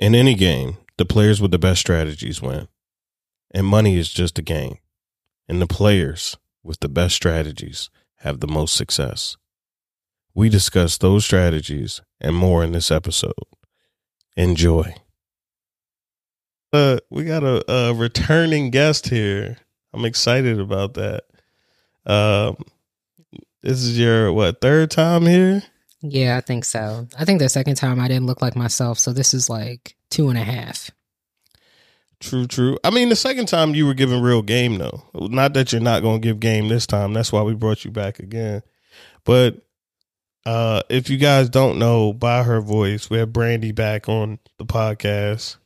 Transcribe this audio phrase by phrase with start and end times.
[0.00, 2.68] In any game, the players with the best strategies win.
[3.50, 4.78] And money is just a game.
[5.46, 9.36] And the players with the best strategies have the most success.
[10.34, 13.34] We discuss those strategies and more in this episode.
[14.38, 14.94] Enjoy.
[16.72, 19.58] Uh, we got a, a returning guest here.
[19.92, 21.24] I'm excited about that.
[22.06, 22.56] Um,
[23.62, 25.62] this is your what third time here?
[26.02, 27.06] Yeah, I think so.
[27.18, 30.28] I think the second time I didn't look like myself, so this is like two
[30.28, 30.90] and a half.
[32.20, 32.78] True, true.
[32.84, 35.04] I mean, the second time you were giving real game, though.
[35.14, 37.12] Not that you're not going to give game this time.
[37.14, 38.62] That's why we brought you back again.
[39.24, 39.62] But
[40.46, 44.64] uh if you guys don't know by her voice, we have Brandi back on the
[44.64, 45.56] podcast.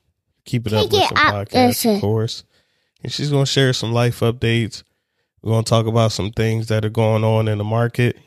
[0.44, 2.44] Keep it up with some podcasts, of course.
[3.02, 4.82] And she's going to share some life updates.
[5.42, 8.18] We're going to talk about some things that are going on in the market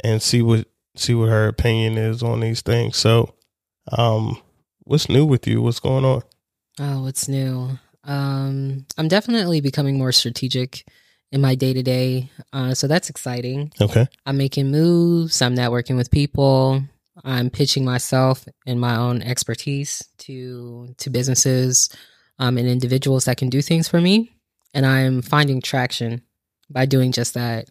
[0.00, 2.96] and see what see what her opinion is on these things.
[2.96, 3.34] So,
[3.92, 4.40] um,
[4.80, 5.62] what's new with you?
[5.62, 6.22] What's going on?
[6.78, 7.78] Oh, what's new?
[8.04, 10.84] Um, I'm definitely becoming more strategic
[11.32, 12.30] in my day to day.
[12.74, 13.72] So that's exciting.
[13.80, 14.06] Okay.
[14.24, 15.42] I'm making moves.
[15.42, 16.82] I'm networking with people.
[17.24, 21.88] I'm pitching myself and my own expertise to to businesses
[22.38, 24.36] um, and individuals that can do things for me,
[24.74, 26.22] and I'm finding traction
[26.68, 27.68] by doing just that.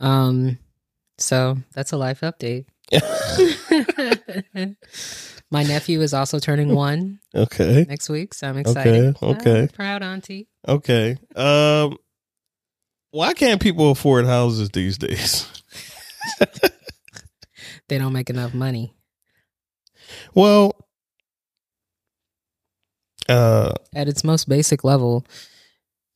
[0.00, 0.58] Um,
[1.18, 2.66] so that's a life update.
[5.50, 7.20] My nephew is also turning one.
[7.34, 7.86] Okay.
[7.88, 9.16] Next week, so I'm excited.
[9.22, 9.26] Okay.
[9.26, 9.62] Okay.
[9.62, 10.48] Oh, proud auntie.
[10.66, 11.16] Okay.
[11.36, 11.96] Um,
[13.10, 15.46] why can't people afford houses these days?
[17.88, 18.96] they don't make enough money.
[20.34, 20.74] Well,
[23.28, 25.24] uh, at its most basic level,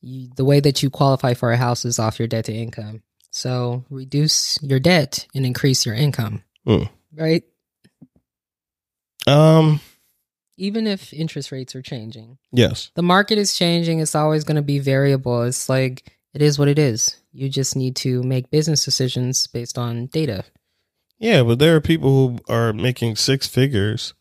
[0.01, 3.03] you, the way that you qualify for a house is off your debt to income.
[3.31, 6.43] So reduce your debt and increase your income.
[6.67, 6.89] Mm.
[7.15, 7.43] Right?
[9.27, 9.81] Um
[10.57, 12.37] even if interest rates are changing.
[12.51, 12.91] Yes.
[12.95, 13.99] The market is changing.
[13.99, 15.43] It's always going to be variable.
[15.43, 17.15] It's like it is what it is.
[17.31, 20.43] You just need to make business decisions based on data.
[21.17, 24.13] Yeah, but there are people who are making six figures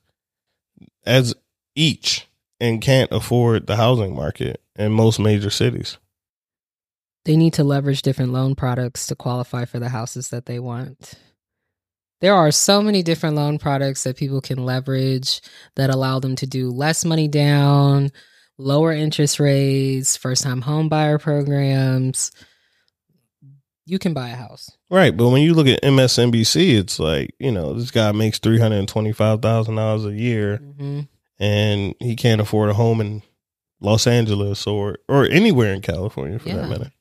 [1.04, 1.34] as
[1.74, 2.26] each
[2.60, 5.98] and can't afford the housing market in most major cities.
[7.28, 11.12] They need to leverage different loan products to qualify for the houses that they want.
[12.22, 15.42] There are so many different loan products that people can leverage
[15.76, 18.12] that allow them to do less money down,
[18.56, 22.32] lower interest rates, first time home buyer programs.
[23.84, 24.70] You can buy a house.
[24.88, 25.14] Right.
[25.14, 30.12] But when you look at MSNBC, it's like, you know, this guy makes $325,000 a
[30.14, 31.00] year mm-hmm.
[31.38, 33.22] and he can't afford a home in
[33.82, 36.56] Los Angeles or, or anywhere in California for yeah.
[36.56, 36.92] that matter.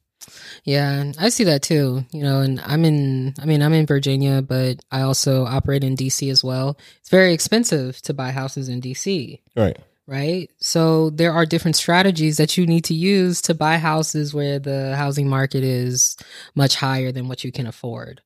[0.63, 2.05] Yeah, I see that too.
[2.11, 5.95] You know, and I'm in I mean, I'm in Virginia, but I also operate in
[5.95, 6.77] DC as well.
[6.99, 9.39] It's very expensive to buy houses in DC.
[9.55, 9.77] Right.
[10.05, 10.49] Right?
[10.59, 14.95] So there are different strategies that you need to use to buy houses where the
[14.95, 16.15] housing market is
[16.55, 18.21] much higher than what you can afford.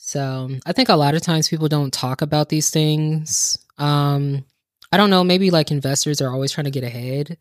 [0.00, 3.58] So, I think a lot of times people don't talk about these things.
[3.78, 4.44] Um
[4.90, 7.36] I don't know, maybe like investors are always trying to get ahead,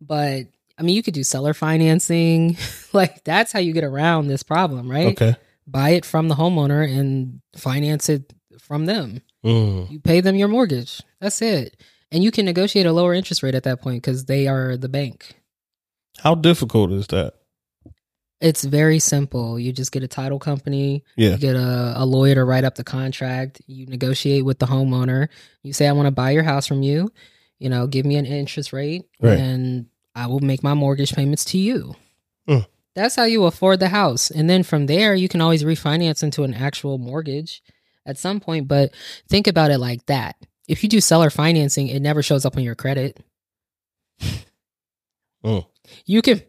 [0.00, 0.46] but
[0.80, 2.56] I mean, you could do seller financing.
[2.94, 5.08] like that's how you get around this problem, right?
[5.08, 5.36] Okay.
[5.66, 9.20] Buy it from the homeowner and finance it from them.
[9.44, 9.90] Mm.
[9.90, 11.02] You pay them your mortgage.
[11.20, 11.80] That's it.
[12.10, 14.88] And you can negotiate a lower interest rate at that point because they are the
[14.88, 15.34] bank.
[16.18, 17.34] How difficult is that?
[18.40, 19.60] It's very simple.
[19.60, 21.04] You just get a title company.
[21.14, 21.32] Yeah.
[21.32, 23.60] You get a, a lawyer to write up the contract.
[23.66, 25.28] You negotiate with the homeowner.
[25.62, 27.12] You say, I want to buy your house from you.
[27.58, 29.04] You know, give me an interest rate.
[29.20, 29.38] Right.
[29.38, 29.86] And
[30.20, 31.96] I will make my mortgage payments to you.
[32.46, 32.66] Mm.
[32.94, 34.30] That's how you afford the house.
[34.30, 37.62] And then from there, you can always refinance into an actual mortgage
[38.04, 38.68] at some point.
[38.68, 38.92] But
[39.28, 40.36] think about it like that.
[40.68, 43.18] If you do seller financing, it never shows up on your credit.
[45.42, 45.64] Mm.
[46.04, 46.42] You can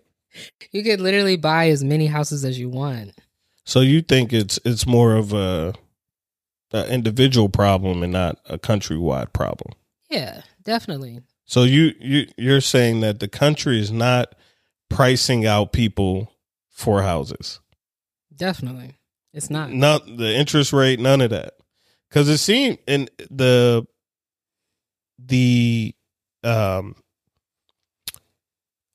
[0.74, 3.18] you can literally buy as many houses as you want.
[3.64, 5.74] So you think it's it's more of a,
[6.74, 9.76] a individual problem and not a countrywide problem?
[10.10, 11.22] Yeah, definitely.
[11.52, 14.36] So you you you're saying that the country is not
[14.90, 16.32] pricing out people
[16.70, 17.60] for houses.
[18.34, 18.96] Definitely.
[19.34, 19.70] It's not.
[19.70, 21.56] Not the interest rate, none of that.
[22.10, 23.86] Cuz it seemed in the
[25.20, 25.94] the
[26.46, 26.96] um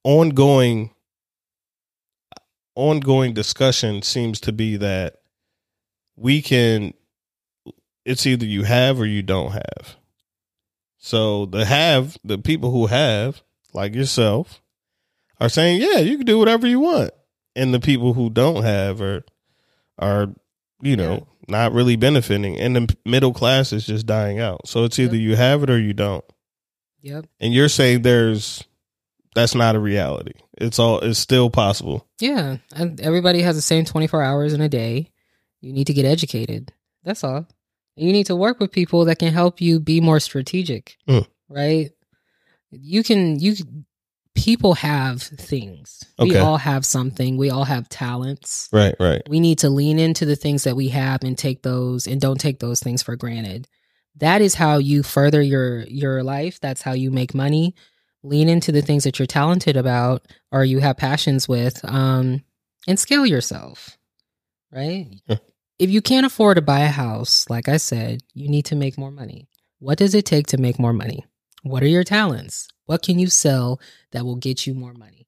[0.02, 0.94] ongoing
[2.75, 5.16] ongoing discussion seems to be that
[6.16, 6.94] we can
[8.06, 9.96] it's either you have or you don't have.
[11.06, 13.40] So the have the people who have,
[13.72, 14.60] like yourself,
[15.40, 17.12] are saying, yeah, you can do whatever you want,
[17.54, 19.24] and the people who don't have are
[20.00, 20.34] are
[20.82, 21.20] you know yeah.
[21.46, 24.66] not really benefiting, and the middle class is just dying out.
[24.66, 26.24] So it's either you have it or you don't.
[27.02, 27.26] Yep.
[27.38, 28.64] And you're saying there's
[29.36, 30.32] that's not a reality.
[30.58, 32.04] It's all it's still possible.
[32.18, 32.56] Yeah.
[32.74, 35.12] And everybody has the same 24 hours in a day.
[35.60, 36.72] You need to get educated.
[37.04, 37.46] That's all.
[37.96, 40.96] You need to work with people that can help you be more strategic.
[41.08, 41.26] Mm.
[41.48, 41.90] Right?
[42.70, 43.54] You can you
[44.37, 46.04] people have things.
[46.19, 47.37] We all have something.
[47.37, 48.69] We all have talents.
[48.70, 49.22] Right, right.
[49.28, 52.38] We need to lean into the things that we have and take those and don't
[52.38, 53.66] take those things for granted.
[54.16, 56.60] That is how you further your your life.
[56.60, 57.75] That's how you make money.
[58.22, 62.42] Lean into the things that you're talented about or you have passions with um
[62.87, 63.96] and scale yourself.
[64.70, 65.20] Right?
[65.78, 68.96] If you can't afford to buy a house, like I said, you need to make
[68.96, 69.49] more money.
[69.78, 71.25] What does it take to make more money?
[71.62, 72.69] What are your talents?
[72.87, 73.81] What can you sell
[74.12, 75.26] that will get you more money?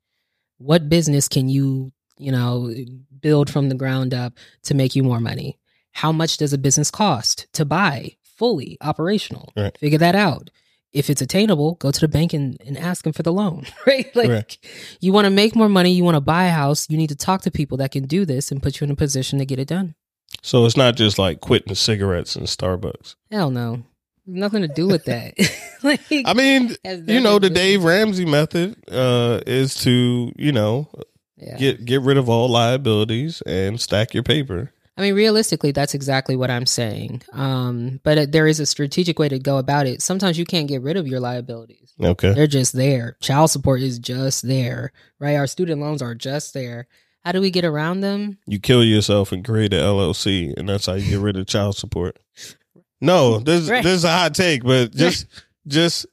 [0.57, 2.73] What business can you, you know,
[3.21, 4.35] build from the ground up
[4.65, 5.59] to make you more money?
[5.93, 9.53] How much does a business cost to buy fully operational?
[9.57, 9.77] Right.
[9.77, 10.51] Figure that out.
[10.93, 14.15] If it's attainable, go to the bank and, and ask them for the loan, right?
[14.17, 14.59] Like Right.
[15.01, 17.17] you want to make more money, you want to buy a house, you need to
[17.17, 19.59] talk to people that can do this and put you in a position to get
[19.59, 19.95] it done.
[20.43, 23.17] So it's not just like quitting cigarettes and Starbucks.
[23.31, 23.83] Hell no.
[24.27, 25.35] Nothing to do with that.
[25.83, 30.89] like, I mean, you know, the Dave Ramsey method uh, is to, you know,
[31.39, 31.57] Yeah.
[31.57, 34.73] get get rid of all liabilities and stack your paper.
[34.99, 37.23] I mean, realistically, that's exactly what I'm saying.
[37.33, 40.03] Um, but it, there is a strategic way to go about it.
[40.03, 41.95] Sometimes you can't get rid of your liabilities.
[42.03, 42.33] Okay.
[42.35, 43.17] They're just there.
[43.21, 45.37] Child support is just there, right?
[45.37, 46.89] Our student loans are just there.
[47.29, 48.39] How do we get around them?
[48.47, 51.77] You kill yourself and create an LLC, and that's how you get rid of child
[51.77, 52.19] support.
[53.03, 53.85] No, this Right.
[53.85, 55.27] this is a hot take, but just
[55.67, 56.07] just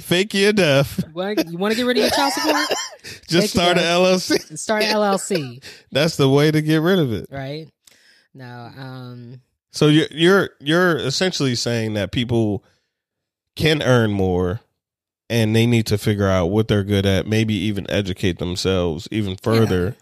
[0.00, 1.04] fake your death.
[1.12, 2.66] What, you want to get rid of your child support?
[3.28, 4.58] Just Fake start an LLC.
[4.58, 5.62] Start an LLC,
[5.92, 7.26] That's the way to get rid of it.
[7.30, 7.68] right?
[8.32, 12.64] No, um, So you're you're you're essentially saying that people
[13.54, 14.60] can earn more
[15.28, 19.36] and they need to figure out what they're good at, maybe even educate themselves even
[19.36, 19.96] further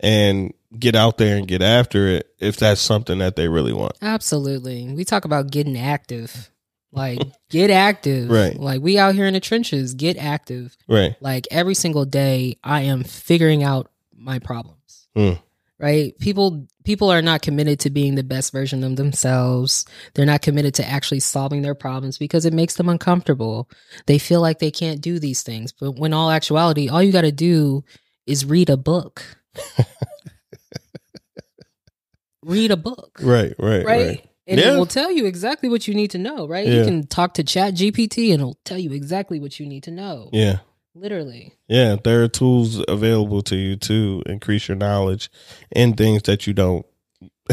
[0.00, 3.92] and get out there and get after it if that's something that they really want.
[4.02, 4.86] absolutely.
[4.94, 6.50] We talk about getting active.
[6.92, 7.18] Like,
[7.50, 8.30] get active.
[8.30, 8.56] Right.
[8.58, 10.76] Like, we out here in the trenches, get active.
[10.88, 11.16] Right.
[11.20, 15.32] like every single day i am figuring out my problems Hmm.
[15.78, 16.18] Right?
[16.18, 19.84] People people are not committed to being the best version of themselves.
[20.14, 23.68] They're not committed to actually solving their problems because it makes them uncomfortable.
[24.06, 25.72] They feel like they can't do these things.
[25.72, 27.84] But when all actuality all you got to do
[28.26, 29.22] is read a book.
[32.42, 33.18] Read a book.
[33.20, 34.28] Right, right, right, right.
[34.46, 34.72] and Yeah.
[34.72, 36.66] it will tell you exactly what you need to know right?
[36.66, 39.90] You can talk to chat gpt and it'll tell you exactly what you need to
[39.90, 40.30] know.
[40.32, 40.58] Yeah.
[41.00, 45.30] Literally Yeah, there are tools available to you to increase your knowledge
[45.74, 46.84] in things that you don't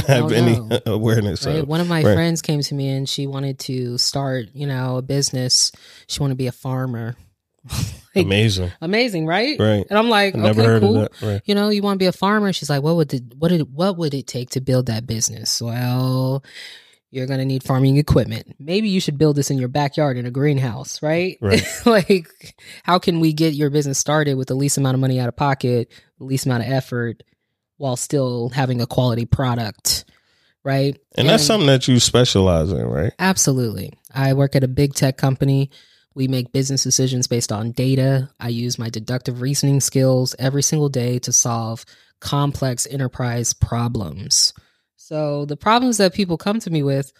[0.07, 0.79] have Don't any know.
[0.85, 1.57] awareness Right.
[1.59, 1.67] of.
[1.67, 2.13] One of my Right.
[2.15, 5.71] friends came to me and she wanted to start, you know, a business.
[6.07, 7.15] She wanted to be a farmer.
[8.15, 8.71] Like, Amazing.
[8.79, 9.59] Amazing, right?
[9.59, 9.85] Right.
[9.89, 11.09] And I'm like, I okay, cool.
[11.21, 11.41] Right.
[11.43, 12.53] You know, you want to be a farmer?
[12.53, 15.61] She's like, what would the what did what would it take to build that business?
[15.61, 16.41] Well,
[17.15, 18.55] you're gonna need farming equipment.
[18.59, 21.37] Maybe you should build this in your backyard in a greenhouse, right?
[21.45, 21.63] Right.
[21.85, 25.29] like, how can we get your business started with the least amount of money out
[25.29, 27.23] of pocket, the least amount of effort,
[27.77, 30.05] while still having a quality product,
[30.63, 30.97] right?
[31.17, 33.13] And that's something that you specialize in, right?
[33.19, 33.93] Absolutely.
[34.13, 35.69] I work at a big tech company.
[36.15, 38.29] We make business decisions based on data.
[38.39, 41.85] I use my deductive reasoning skills every single day to solve
[42.19, 44.53] complex enterprise problems.
[45.05, 47.13] So the problems that people come to me with,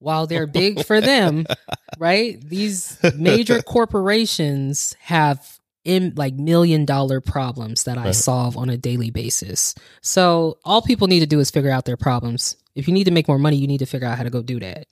[0.00, 1.46] while they're big for them,
[1.98, 2.38] right?
[2.46, 8.14] These major corporations have in like million dollar problems that I Right.
[8.14, 9.74] solve on a daily basis.
[10.02, 12.58] So all people need to do is figure out their problems.
[12.74, 14.42] If you need to make more money, you need to figure out how to go
[14.42, 14.88] do that.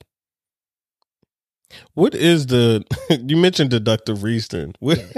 [1.93, 2.83] What is the
[3.27, 4.73] you mentioned deductive reasoning.
[4.79, 4.97] What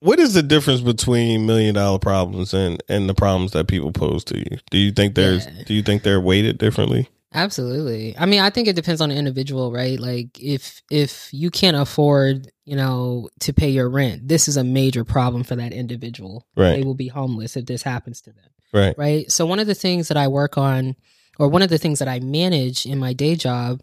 [0.00, 4.24] what is the difference between million dollar problems and and the problems that people pose
[4.24, 4.58] to you?
[4.70, 5.62] Do you think there's Yeah.
[5.66, 7.08] do you think they're weighted differently?
[7.32, 8.16] Absolutely.
[8.18, 10.00] I mean, I think it depends on the individual, right?
[10.00, 14.64] Like if if you can't afford, you know, to pay your rent, this is a
[14.64, 16.46] major problem for that individual.
[16.56, 16.76] Right.
[16.76, 18.44] They will be homeless if this happens to them.
[18.72, 18.94] Right.
[18.98, 19.30] right?
[19.30, 20.94] So one of the things that I work on,
[21.38, 23.80] or one of the things that I manage in my day job,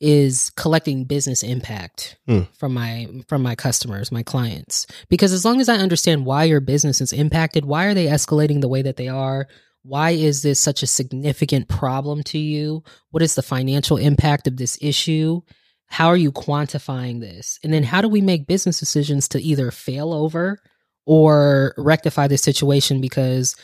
[0.00, 2.42] is collecting business impact Hmm.
[2.58, 4.86] from my from my customers, my clients.
[5.08, 8.60] Because as long as I understand why your business is impacted, why are they escalating
[8.60, 9.48] the way that they are?
[9.82, 12.82] Why is this such a significant problem to you?
[13.10, 15.40] What is the financial impact of this issue?
[15.86, 17.58] How are you quantifying this?
[17.64, 20.58] And then how do we make business decisions to either fail over
[21.06, 23.56] or rectify this situation because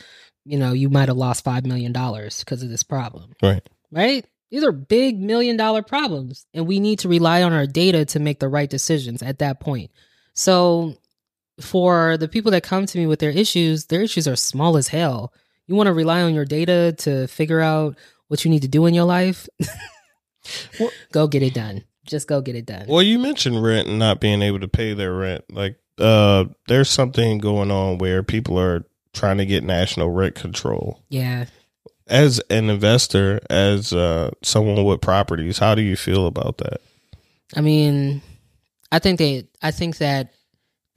[0.45, 3.67] you know you might have lost five million dollars because of this problem Right.
[3.91, 8.05] right These are big million dollar problems, and we need to rely on our data
[8.05, 9.91] to make the right decisions at that point.
[10.33, 10.95] So,
[11.59, 14.89] for the people that come to me with their issues, their issues are small as
[14.89, 15.33] hell.
[15.67, 17.97] You want to rely on your data to figure out
[18.27, 19.47] what you need to do in your life?
[20.79, 21.83] Well- go get it done.
[22.05, 22.85] Just go get it done.
[22.87, 25.43] Well, you mentioned rent and not being able to pay their rent.
[25.51, 31.01] Like, uh, there's something going on where people are trying to get national rent control.
[31.09, 31.45] yeah.
[32.07, 36.81] As an investor, as uh, someone with properties, how do you feel about that?
[37.55, 38.21] I mean,
[38.91, 40.33] I think they I think that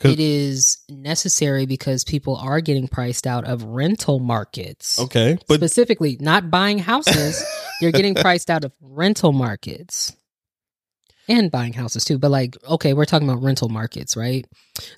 [0.04, 4.98] it is necessary because people are getting priced out of rental markets.
[5.00, 7.44] Okay, but Specifically, not buying houses,
[7.80, 10.14] you're getting priced out of rental markets.
[11.30, 14.46] And buying houses too, but like okay, we're talking about rental markets, right?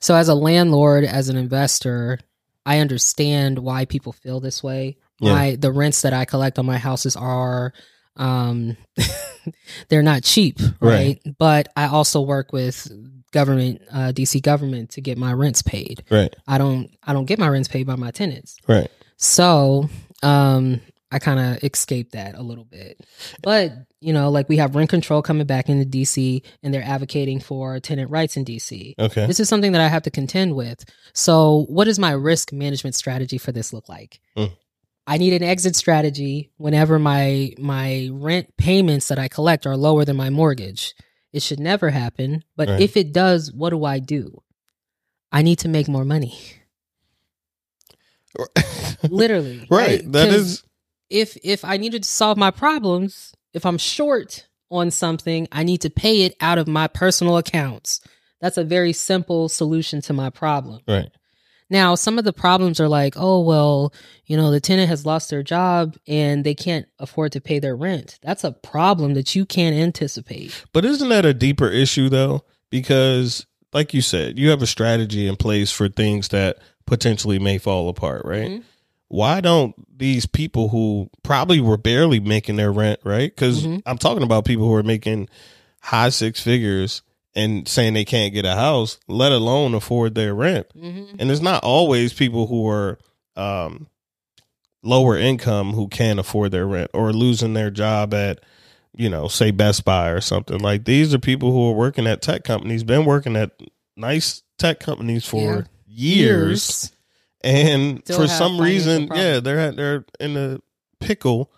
[0.00, 2.20] So as a landlord, as an investor,
[2.64, 4.96] I understand why people feel this way.
[5.20, 5.32] Yeah.
[5.32, 7.72] Why the rents that I collect on my houses are
[8.16, 8.76] um
[9.88, 11.20] they're not cheap, right?
[11.38, 12.90] But I also work with
[13.32, 16.04] government uh DC government to get my rents paid.
[16.10, 18.56] right, I don't I don't get my rents paid by my tenants.
[18.66, 18.90] right.
[19.16, 19.88] So,
[20.22, 20.80] um,
[21.12, 23.00] I kind of escaped that a little bit.
[23.42, 27.40] But, you know, like we have rent control coming back into DC and they're advocating
[27.40, 28.94] for tenant rights in DC.
[28.98, 30.84] Okay, This is something that I have to contend with.
[31.12, 34.20] So, what does my risk management strategy for this look like?
[34.38, 34.52] Mm.
[35.10, 40.04] I need an exit strategy whenever my my rent payments that I collect are lower
[40.04, 40.94] than my mortgage.
[41.32, 42.80] It should never happen, but Right.
[42.80, 44.42] if it does, what do I do?
[45.32, 46.38] I need to make more money.
[49.10, 49.66] Literally.
[49.70, 50.00] right.
[50.12, 50.62] That 'Cause is
[51.08, 55.80] if if I needed to solve my problems, if I'm short on something, I need
[55.80, 58.00] to pay it out of my personal accounts.
[58.40, 60.80] That's a very simple solution to my problem.
[60.86, 61.10] right.
[61.70, 63.92] Now, some of the problems are like, oh, well,
[64.26, 67.76] you know, the tenant has lost their job and they can't afford to pay their
[67.76, 68.18] rent.
[68.22, 70.64] That's a problem that you can't anticipate.
[70.72, 72.44] But isn't that a deeper issue though?
[72.70, 77.58] Because, like you said, you have a strategy in place for things that potentially may
[77.58, 78.50] fall apart, right?
[78.50, 78.62] Mhm.
[79.08, 83.34] Why don't these people who probably were barely making their rent, right?
[83.34, 83.82] Because Mhm.
[83.86, 85.28] I'm talking about people who are making
[85.80, 87.02] high six figures
[87.40, 90.66] and saying they can't get a house, let alone afford their rent.
[90.76, 91.16] Mm-hmm.
[91.18, 92.98] And it's not always people who are
[93.36, 93.86] um,
[94.82, 98.40] lower income who can't afford their rent or losing their job at,
[98.94, 100.58] you know, say Best Buy or something.
[100.58, 103.52] Like these are people who are working at tech companies, been working at
[103.96, 106.92] nice tech companies for years,
[107.42, 110.60] and Still for some reason, yeah, they're they're in a
[111.00, 111.50] pickle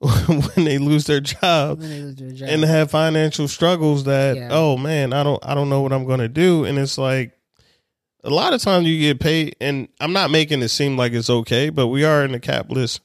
[0.54, 4.48] when they lose their job and have financial struggles that Yeah.
[4.50, 6.64] oh man i don't i don't know what i'm gonna do.
[6.64, 7.32] And it's like
[8.24, 11.28] a lot of times you get paid and i'm not making it seem like it's
[11.30, 13.00] okay but we are in a capitalist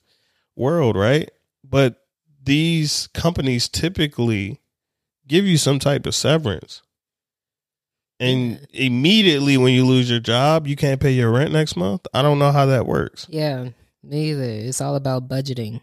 [0.55, 1.29] world right?
[1.63, 2.01] But
[2.41, 4.61] these companies typically
[5.27, 6.81] give you some type of severance.
[8.19, 12.07] And immediately when you lose your job you can't pay your rent next month?
[12.13, 13.27] I don't know how that works.
[13.29, 13.69] Yeah,
[14.01, 14.43] neither.
[14.43, 15.81] It's all about budgeting.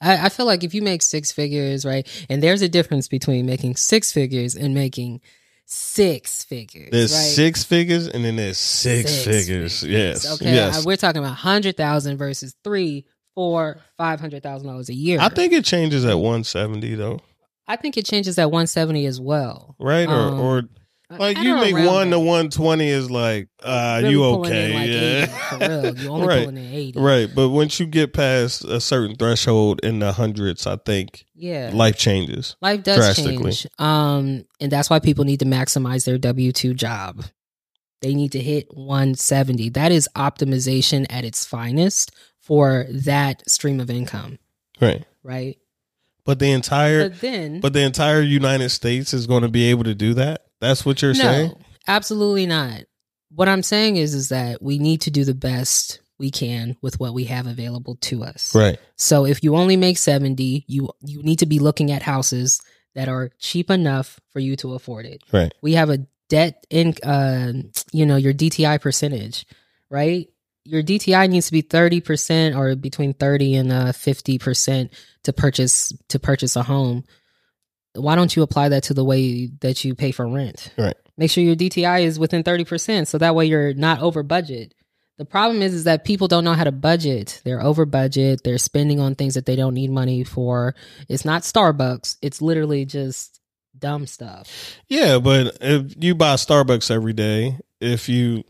[0.00, 3.46] I, I feel like if you make six figures, right, and there's a difference between
[3.46, 5.20] making six figures and making
[5.66, 6.88] six figures.
[6.90, 7.18] there's right?
[7.20, 9.82] six figures and then there's six, Six figures.
[9.84, 13.04] yes Okay, yes uh, we're talking about hundred thousand versus three,
[13.34, 15.18] four, five hundred thousand dollars a year.
[15.20, 17.20] I think it changes at 170 though,
[17.68, 19.76] I think it changes at one seventy as well.
[19.78, 20.08] right?
[20.08, 20.62] Or Um, or
[21.18, 24.74] like you around one to 120 is like, uh, Really you okay?
[24.74, 25.96] like yeah, 80, for real.
[25.96, 27.28] You only right, pulling in eighty, right.
[27.34, 31.96] But once you get past a certain threshold in the hundreds, I think Yeah, life
[31.98, 32.56] changes.
[32.60, 33.52] Life does drastically.
[33.52, 33.66] change.
[33.78, 37.24] Um, and that's why people need to maximize their W two job.
[38.02, 39.68] They need to hit 170.
[39.70, 44.38] That is optimization at its finest for that stream of income,
[44.80, 45.04] Right.
[45.22, 45.58] right?
[46.24, 49.84] But the entire, But then, but the entire United States is going to be able
[49.84, 50.46] to do that.
[50.60, 51.64] That's what you're no, saying.
[51.88, 52.82] absolutely not.
[53.34, 57.00] What I'm saying is, is that we need to do the best we can with
[57.00, 58.54] what we have available to us.
[58.54, 58.78] Right.
[58.96, 62.60] So if you only make 70, you you need to be looking at houses
[62.94, 65.22] that are cheap enough for you to afford it.
[65.32, 65.52] Right.
[65.62, 67.52] We have a debt in uh
[67.92, 69.46] you know, your DTI percentage,
[69.88, 70.28] right?
[70.64, 74.90] Your DTI needs to be 30% or between 30 and uh 50%
[75.24, 77.04] to purchase to purchase a home.
[77.94, 80.72] Why don't you apply that to the way that you pay for rent?
[80.78, 80.96] Right.
[81.16, 84.74] Make sure your DTI is within 30% so that way you're not over budget.
[85.18, 87.42] The problem is is that people don't know how to budget.
[87.44, 88.42] They're over budget.
[88.42, 90.74] They're spending on things that they don't need money for.
[91.08, 92.16] It's not Starbucks.
[92.22, 93.40] It's literally just
[93.78, 94.76] dumb stuff.
[94.88, 98.44] Yeah, but if you buy Starbucks every day, if you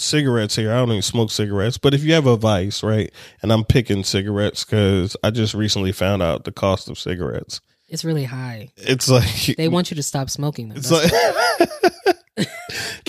[0.00, 0.72] cigarettes here.
[0.72, 3.12] I don't even smoke cigarettes, but if you have a vice, right?
[3.42, 7.60] And I'm picking cigarettes because I just recently found out the cost of cigarettes.
[7.88, 8.70] It's really high.
[8.76, 10.78] It's like They want you to stop smoking them.
[10.78, 11.10] it's That's-
[12.38, 12.48] like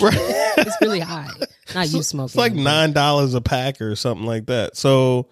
[0.00, 0.14] right.
[0.58, 1.28] it's really high.
[1.74, 2.24] Not you smoking.
[2.26, 4.76] It's like nine dollars a pack or something like that.
[4.76, 5.28] So,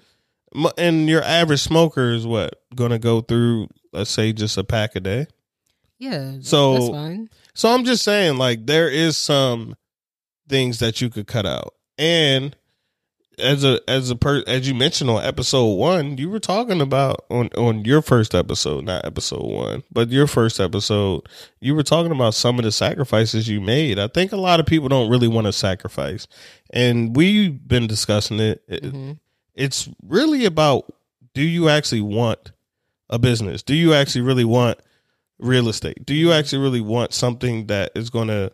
[0.76, 4.94] and your average smoker is what going to go through, let's say, just a pack
[4.96, 5.26] a day.
[5.98, 6.36] Yeah.
[6.42, 7.30] So- that's fine.
[7.54, 9.74] So I'm just saying, like, there is some
[10.48, 12.54] things that you could cut out, and
[13.40, 17.24] as a as a per as you mentioned on episode one, you were talking about
[17.30, 21.22] on on your first episode, not episode one, but your first episode,
[21.60, 23.98] you were talking about some of the sacrifices you made.
[23.98, 26.26] I think a lot of people don't really want to sacrifice,
[26.70, 28.62] and we've been discussing it.
[28.68, 29.18] Mhm.
[29.54, 30.92] It's really about
[31.34, 32.52] do you actually want
[33.10, 33.62] a business?
[33.62, 34.78] Do you actually really want
[35.38, 36.04] real estate?
[36.04, 38.52] Do you actually really want something that is going to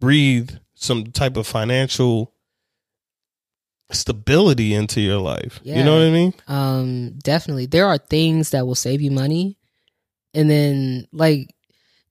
[0.00, 2.32] breathe some type of financial
[3.90, 5.60] stability into your life?
[5.62, 6.34] You know what I mean?
[6.46, 7.66] Um, definitely.
[7.66, 9.58] There are things that will save you money.
[10.34, 11.54] And then like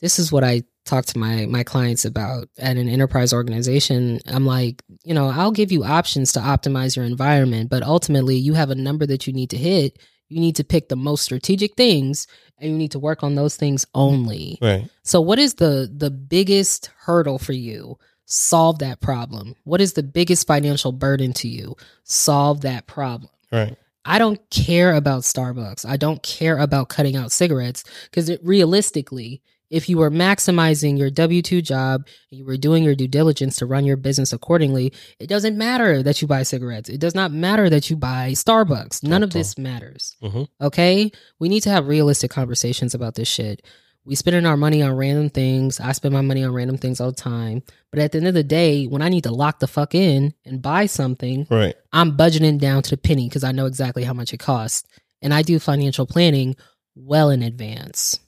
[0.02, 4.20] this is what I talk to my my clients about at an enterprise organization.
[4.28, 8.54] I'm like, you know, I'll give you options to optimize your environment, but ultimately you
[8.54, 10.00] have a number that you need to hit.
[10.30, 12.28] You need to pick the most strategic things
[12.60, 14.58] and you need to work on those things only.
[14.62, 14.90] Right.
[15.04, 17.98] So what is the the biggest hurdle for you?
[18.30, 19.56] Solve that problem.
[19.64, 21.78] What is the biggest financial burden to you?
[22.04, 23.32] Solve that problem.
[23.52, 23.78] Right.
[24.04, 25.86] I don't care about Starbucks.
[25.88, 31.42] I don't care about cutting out cigarettes because realistically, if you were maximizing your W
[31.42, 35.58] 2 job you were doing your due diligence to run your business accordingly, it doesn't
[35.58, 36.90] matter that you buy cigarettes.
[36.90, 39.04] It does not matter that you buy Starbucks.
[39.04, 40.16] None of this matters.
[40.22, 40.48] Mhm.
[40.62, 41.12] Okay?
[41.40, 43.62] We need to have realistic conversations about this shit.
[44.08, 45.82] We spending our money on random things.
[45.82, 47.62] I spend my money on random things all the time.
[47.92, 50.34] But at the end of the day, when I need to lock the fuck in
[50.46, 51.76] and buy something, Right.
[51.92, 54.88] I'm budgeting down to the penny because I know exactly how much it costs.
[55.22, 56.56] And I do financial planning
[56.96, 58.22] well in advance.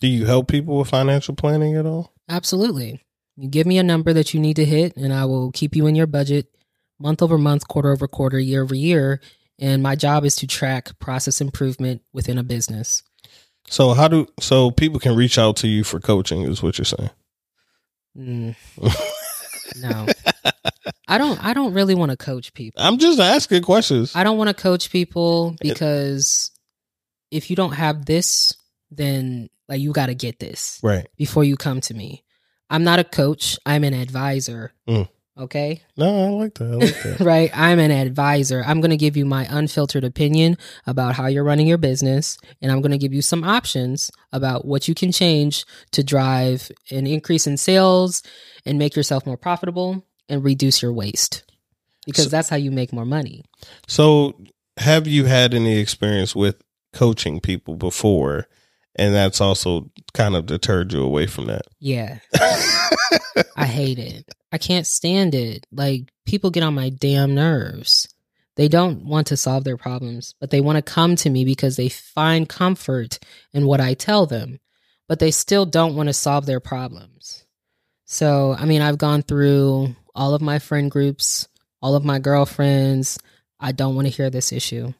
[0.00, 2.14] Do you help people with financial planning at all?
[2.30, 3.04] Absolutely.
[3.36, 5.86] You give me a number that you need to hit, and I will keep you
[5.86, 6.46] in your budget
[6.98, 9.20] month over month, quarter over quarter, year over year.
[9.58, 13.02] And my job is to track process improvement within a business.
[13.68, 16.84] So how do so people can reach out to you for coaching is what you're
[16.84, 17.10] saying?
[18.16, 18.56] Mm,
[19.80, 20.06] no,
[21.08, 21.42] I don't.
[21.42, 22.82] I don't really want to coach people.
[22.82, 24.14] I'm just asking questions.
[24.14, 26.50] I don't want to coach people because
[27.30, 28.52] if you don't have this,
[28.90, 30.78] then like you got to get this.
[30.82, 31.08] right.
[31.16, 32.24] before you come to me.
[32.68, 34.72] I'm not a coach, I'm an advisor.
[34.88, 35.08] Mm.
[35.38, 35.82] Okay?
[35.96, 36.64] No, I like that.
[36.64, 37.20] I like that.
[37.24, 37.50] right?
[37.54, 38.62] I'm an advisor.
[38.66, 42.70] I'm going to give you my unfiltered opinion about how you're running your business, and
[42.70, 47.06] I'm going to give you some options about what you can change to drive an
[47.06, 48.22] increase in sales
[48.66, 51.44] and make yourself more profitable and reduce your waste.
[52.04, 53.44] Because So- that's how you make more money.
[53.86, 54.38] So,
[54.78, 56.56] have you had any experience with
[56.92, 58.48] coaching people before,
[58.96, 61.62] and that's also kind of deterred you away from that?
[61.78, 62.18] Yeah.
[63.56, 64.30] I hate it.
[64.50, 65.66] I can't stand it.
[65.72, 68.08] Like people get on my damn nerves.
[68.56, 71.76] They don't want to solve their problems, but they want to come to me because
[71.76, 73.18] they find comfort
[73.52, 74.60] in what I tell them,
[75.08, 77.46] but they still don't want to solve their problems.
[78.04, 81.48] So, I mean, I've gone through all of my friend groups,
[81.80, 83.18] all of my girlfriends.
[83.58, 84.92] I don't want to hear this issue.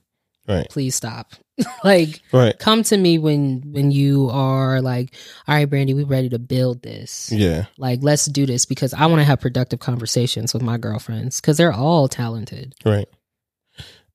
[0.48, 0.66] Right.
[0.70, 1.32] Please stop.
[1.84, 2.58] like Right.
[2.58, 5.14] come to me when when you are like,
[5.48, 7.66] "All right, Brandi, we ready to build this." Yeah.
[7.78, 11.56] Like, let's do this because I want to have productive conversations with my girlfriends because
[11.56, 12.74] they're all talented.
[12.84, 13.08] Right.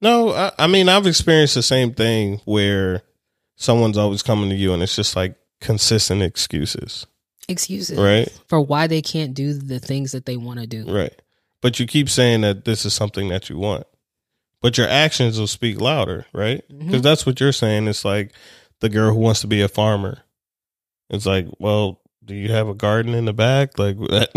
[0.01, 3.01] No, I, I mean I've experienced the same thing where
[3.55, 7.07] someone's always coming to you, and it's just like consistent excuses.
[7.49, 8.29] Excuses Right.
[8.47, 10.85] for why they can't do the things that they want to do.
[10.85, 11.13] Right.
[11.61, 13.87] But you keep saying that this is something that you want.
[14.61, 16.63] But your actions will speak louder, right?
[16.67, 17.03] Because Mhm.
[17.03, 17.87] that's what you're saying.
[17.87, 18.33] It's like
[18.79, 20.23] the girl who wants to be a farmer.
[21.09, 23.77] It's like, well, do you have a garden in the back?
[23.79, 24.29] Like, that?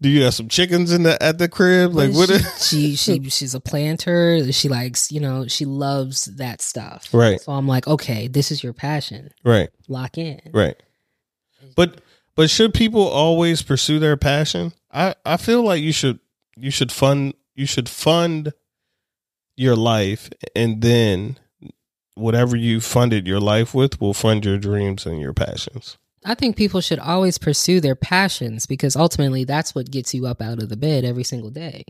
[0.00, 1.94] do you have some chickens in the at the crib?
[1.94, 2.28] Like, what?
[2.28, 4.52] she, Is, she she she's a planter.
[4.52, 7.08] She likes you know she loves that stuff.
[7.12, 7.40] Right.
[7.40, 9.30] So I'm like, okay, this is your passion.
[9.42, 9.70] right.
[9.88, 10.40] Lock in.
[10.52, 10.76] Right.
[11.74, 12.00] But
[12.34, 14.72] but should people always pursue their passion?
[14.92, 16.20] I I feel like you should
[16.56, 18.52] you should fund you should fund
[19.56, 21.38] your life and then
[22.14, 25.98] whatever you funded your life with will fund your dreams and your passions.
[26.24, 30.42] I think people should always pursue their passions because ultimately that's what gets you up
[30.42, 31.84] out of the bed every single day.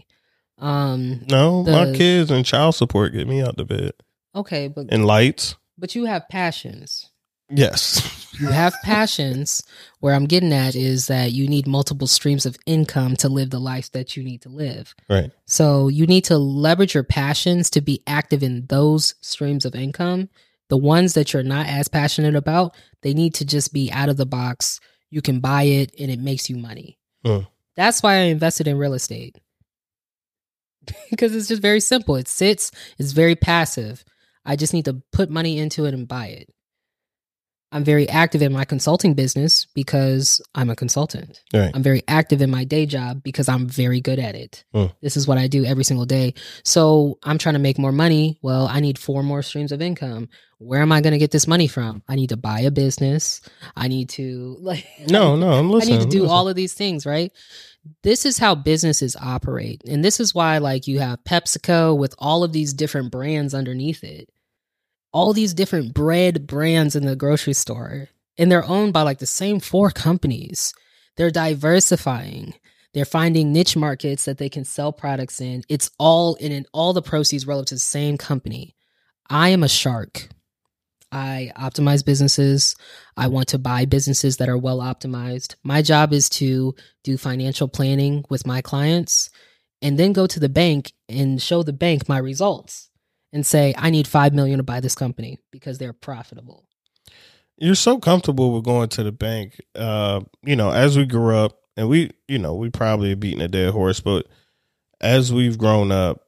[0.58, 3.92] Um No, my kids and child support get me out of the bed
[4.34, 5.56] okay, but and lights.
[5.78, 7.10] but you have passions.
[7.48, 8.26] Yes.
[8.38, 9.62] You have passions.
[10.00, 13.60] Where I'm getting at is that you need multiple streams of income to live the
[13.60, 14.94] life that you need to live.
[15.08, 15.30] Right.
[15.46, 20.28] So you need to leverage your passions to be active in those streams of income.
[20.68, 24.16] The ones that you're not as passionate about, they need to just be out of
[24.16, 24.80] the box.
[25.10, 26.98] You can buy it and it makes you money.
[27.24, 27.46] Mm.
[27.76, 29.38] That's why I invested in real estate.
[31.10, 32.16] because it's just very simple.
[32.16, 34.04] It sits, it's very passive.
[34.44, 36.52] I just need to put money into it and buy it.
[37.76, 41.42] I'm very active in my consulting business because I'm a consultant.
[41.52, 41.70] Right.
[41.74, 44.64] I'm very active in my day job because I'm very good at it.
[44.72, 44.86] Hmm.
[45.02, 46.32] This is what I do every single day.
[46.64, 48.38] So I'm trying to make more money.
[48.40, 50.30] Well, I need four more streams of income.
[50.56, 52.02] Where am I going to get this money from?
[52.08, 53.42] I need to buy a business.
[53.76, 57.04] I need to like No, no, I'm I need to do all of these things,
[57.04, 57.30] right?
[58.02, 59.82] This is how businesses operate.
[59.86, 64.02] And this is why like you have PepsiCo with all of these different brands underneath
[64.02, 64.30] it.
[65.12, 68.08] All these different bread brands in the grocery store.
[68.38, 70.74] And they're owned by like the same four companies.
[71.16, 72.54] They're diversifying.
[72.92, 75.62] They're finding niche markets that they can sell products in.
[75.68, 78.74] It's all in and all the proceeds relative to the same company.
[79.28, 80.28] I am a shark.
[81.12, 82.74] I optimize businesses.
[83.16, 85.54] I want to buy businesses that are well optimized.
[85.62, 89.30] My job is to do financial planning with my clients
[89.80, 92.85] and then go to the bank and show the bank my results
[93.32, 96.64] and say, I need 5 million to buy this company because they're profitable.
[97.58, 99.60] you're so comfortable with going to the bank.
[99.74, 103.48] Uh, you know, as we grew up, and we, you know, we probably beating a
[103.48, 104.26] dead horse, but
[105.00, 106.22] as we've grown up,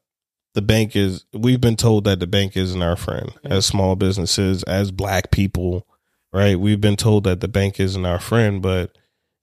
[0.55, 1.25] the bank is.
[1.33, 5.87] We've been told that the bank isn't our friend as small businesses, as black people,
[6.33, 6.59] right?
[6.59, 8.97] We've been told that the bank isn't our friend, but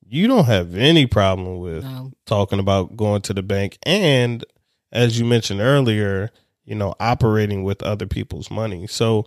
[0.07, 4.45] you don't have any problem with Um, talking about going to the bank and
[4.91, 6.29] as you mentioned earlier
[6.65, 9.25] you know operating with other people's money so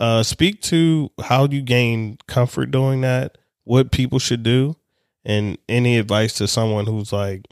[0.00, 4.76] uh speak to how you gain comfort doing that what people should do
[5.24, 7.46] and any advice to someone who's like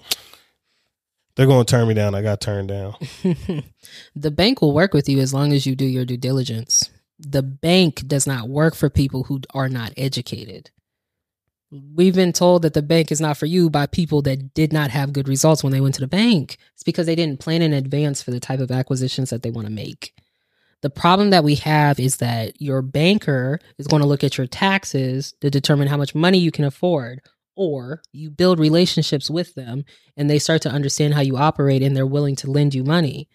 [1.34, 2.94] they're going to turn me down i got turned down
[4.14, 6.90] the bank will work with you as long as you do your due diligence.
[7.18, 10.70] The bank does not work for people who are not educated.
[11.70, 14.90] We've been told that the bank is not for you by people that did not
[14.90, 16.58] have good results when they went to the bank.
[16.82, 19.68] It's because they didn't plan in advance for the type of acquisitions that they want
[19.68, 20.12] to make.
[20.80, 24.48] The problem that we have is that your banker is going to look at your
[24.48, 27.20] taxes to determine how much money you can afford,
[27.54, 29.84] or you build relationships with them
[30.16, 33.28] and they start to understand how you operate and they're willing to lend you money.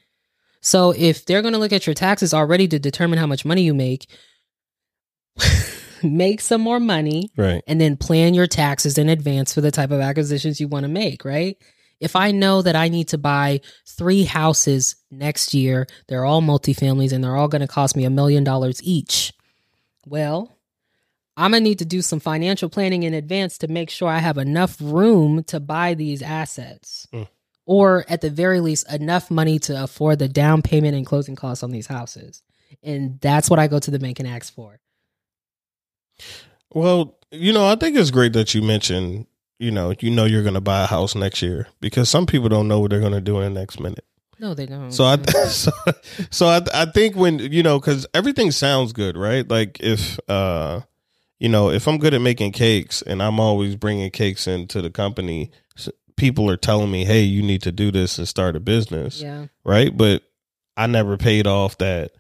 [0.60, 3.62] So if they're going to look at your taxes already to determine how much money
[3.62, 4.10] you make,
[6.04, 9.92] make some more money right and then plan your taxes in advance for the type
[9.92, 11.56] of acquisitions you want to make, right?
[12.00, 17.12] If I know that I need to buy three houses next year, they're all multifamilies
[17.12, 19.34] and they're all going to cost me a million dollars each.
[20.06, 20.56] Well,
[21.36, 24.20] I'm going to need to do some financial planning in advance to make sure I
[24.20, 27.08] have enough room to buy these assets.
[27.14, 27.28] Mm.
[27.66, 31.64] Or at the very least, enough money to afford the down payment and closing costs
[31.64, 32.42] on these houses.
[32.82, 34.80] And that's what I go to the bank and ask for.
[36.72, 39.26] well you know i think it's great that you mentioned
[39.60, 42.50] you know you know you're going to buy a house next year because some people
[42.50, 44.06] don't know what they're going to do in the next minute
[44.40, 44.92] No, they don't.
[44.92, 45.18] So I,
[45.48, 45.72] so,
[46.30, 49.48] so I, I think when you know, because everything sounds good, right?
[49.48, 50.82] Like if, uh,
[51.40, 54.92] you know, if I'm good at making cakes and I'm always bringing cakes into the
[54.92, 55.52] company,
[56.18, 59.48] people are telling me, "Hey, you need to do this and start a business," yeah.
[59.64, 59.96] right?
[59.96, 60.24] But
[60.76, 62.12] I never paid off that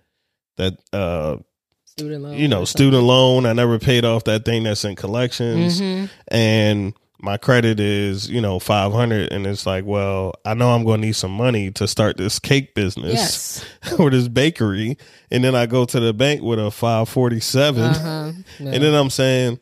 [0.58, 1.38] that uh
[1.86, 2.38] Student loan.
[2.38, 3.45] you know student loan.
[3.45, 8.39] I never paid off that thing that's in collections hmm and my credit is you
[8.41, 11.88] know 500 and it's like well i know i'm going to need some money to
[11.88, 13.65] start this cake business Yes.
[13.99, 14.97] or this bakery
[15.32, 18.32] and then i go to the bank with a 547 Uh-huh.
[18.60, 18.71] No.
[18.71, 19.60] and then i'm saying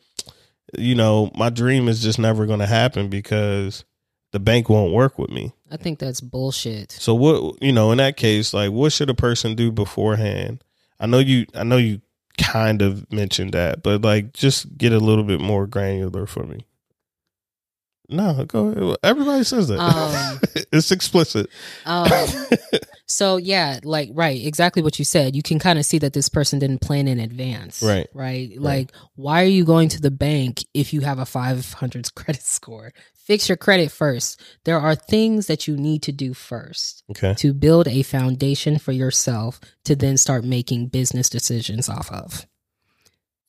[0.76, 3.84] you know my dream is just never going to happen because
[4.32, 6.92] the bank won't work with me I think that's bullshit.
[6.92, 10.62] so what you know in that case like what should a person do beforehand
[11.00, 12.00] i know you i know you
[12.38, 16.66] kind of mentioned that but like just get a little bit more granular for me
[18.08, 18.96] no go ahead.
[19.02, 20.40] everybody says that Um,
[20.72, 21.48] it's explicit
[21.84, 22.08] Um,
[23.06, 25.36] so yeah, like right, exactly what you said.
[25.36, 27.82] You can kind of see that this person didn't plan in advance.
[27.82, 28.08] Right.
[28.12, 28.50] Right.
[28.58, 32.92] Like, why are you going to the bank if you have a 500 credit score?
[33.14, 34.40] Fix your credit first.
[34.64, 38.92] There are things that you need to do first okay to build a foundation for
[38.92, 42.46] yourself to then start making business decisions off of.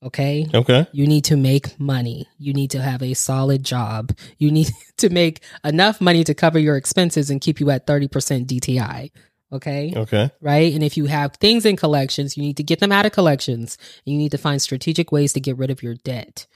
[0.03, 0.47] Okay.
[0.53, 2.27] okay You need to make money.
[2.38, 4.12] You need to have a solid job.
[4.38, 8.45] You need to make enough money to cover your expenses and keep you at 30%
[8.45, 9.12] DTI.
[9.51, 9.93] Okay.
[9.95, 10.29] Okay.
[10.41, 10.73] Right.
[10.73, 13.77] And if you have things in collections, you need to get them out of collections.
[14.05, 16.47] And you need to find strategic ways to get rid of your debt.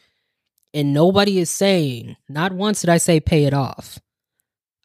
[0.73, 3.99] And nobody is saying, not once did I say pay it off.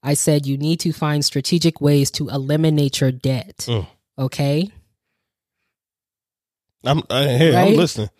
[0.03, 3.67] I said you need to find strategic ways to eliminate your debt.
[3.69, 3.87] Mm.
[4.19, 4.71] Okay.
[6.85, 7.73] I'm uh, hey, Right?
[7.73, 8.11] I'm listening.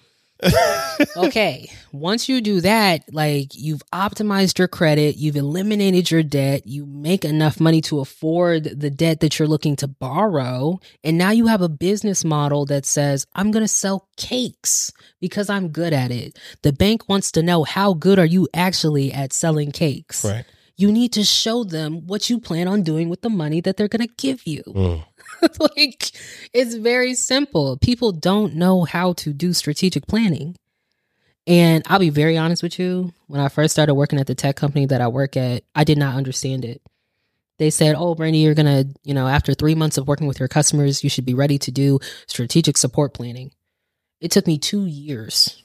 [1.17, 1.71] Okay.
[1.93, 7.25] Once you do that, like you've optimized your credit, you've eliminated your debt, you make
[7.25, 10.79] enough money to afford the debt that you're looking to borrow.
[11.03, 15.49] And now you have a business model that says, I'm going to sell cakes because
[15.49, 16.39] I'm good at it.
[16.63, 20.25] The bank wants to know how good are you actually at selling cakes?
[20.25, 20.45] Right.
[20.79, 23.89] You need to show them what you plan on doing with the money that they're
[23.89, 24.63] going to give you.
[24.67, 25.05] Mm.
[25.77, 26.11] like
[26.53, 27.77] it's very simple.
[27.79, 30.57] People don't know how to do strategic planning.
[31.47, 34.57] And I'll be very honest with you, when I first started working at the tech
[34.57, 36.83] company that I work at, I did not understand it.
[37.59, 40.41] They said, "Oh, Brandi, you're going to, you know, after 3 months of working with
[40.41, 43.53] your customers, you should be ready to do strategic support planning."
[44.21, 45.63] It took me 2 years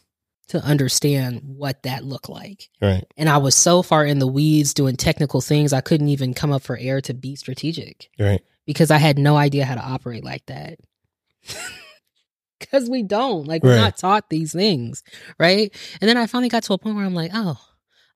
[0.49, 2.69] to understand what that looked like.
[2.81, 3.05] Right.
[3.17, 6.51] And I was so far in the weeds doing technical things, I couldn't even come
[6.51, 8.41] up for air to be strategic Right.
[8.65, 10.79] Because I had no idea how to operate like that.
[12.59, 13.81] Because we don't, like, we're Right.
[13.81, 15.01] not taught these things,
[15.39, 15.75] right?
[15.99, 17.57] And then I finally got to a point where I'm like, oh,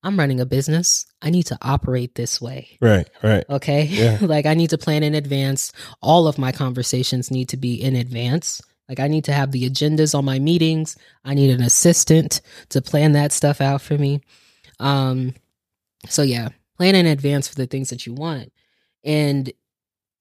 [0.03, 1.07] I'm running a business.
[1.19, 2.77] I need to operate this way.
[2.79, 3.09] Right.
[3.23, 3.43] Right.
[3.49, 3.85] Okay.
[3.85, 4.19] Yeah.
[4.21, 5.71] like, I need to plan in advance.
[5.99, 8.61] All of my conversations need to be in advance.
[8.87, 10.95] Like, I need to have the agendas on my meetings.
[11.23, 14.21] I need an assistant to plan that stuff out for me.
[14.79, 15.33] Um,
[16.07, 18.53] so yeah, plan in advance for the things that you want.
[19.03, 19.51] And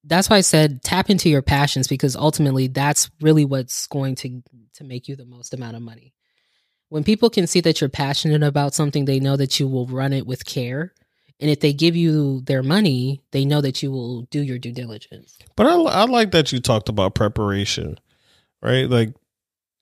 [0.06, 4.42] that's why I said tap into your passions because ultimately that's really what's going to
[4.74, 6.12] to make you the most amount of money.
[6.88, 10.12] When people can see that you're passionate about something, they know that you will run
[10.12, 10.92] it with care.
[11.40, 14.72] And if they give you their money, they know that you will do your due
[14.72, 15.36] diligence.
[15.56, 17.98] But I, I like that you talked about preparation,
[18.62, 18.88] right?
[18.88, 19.14] Like,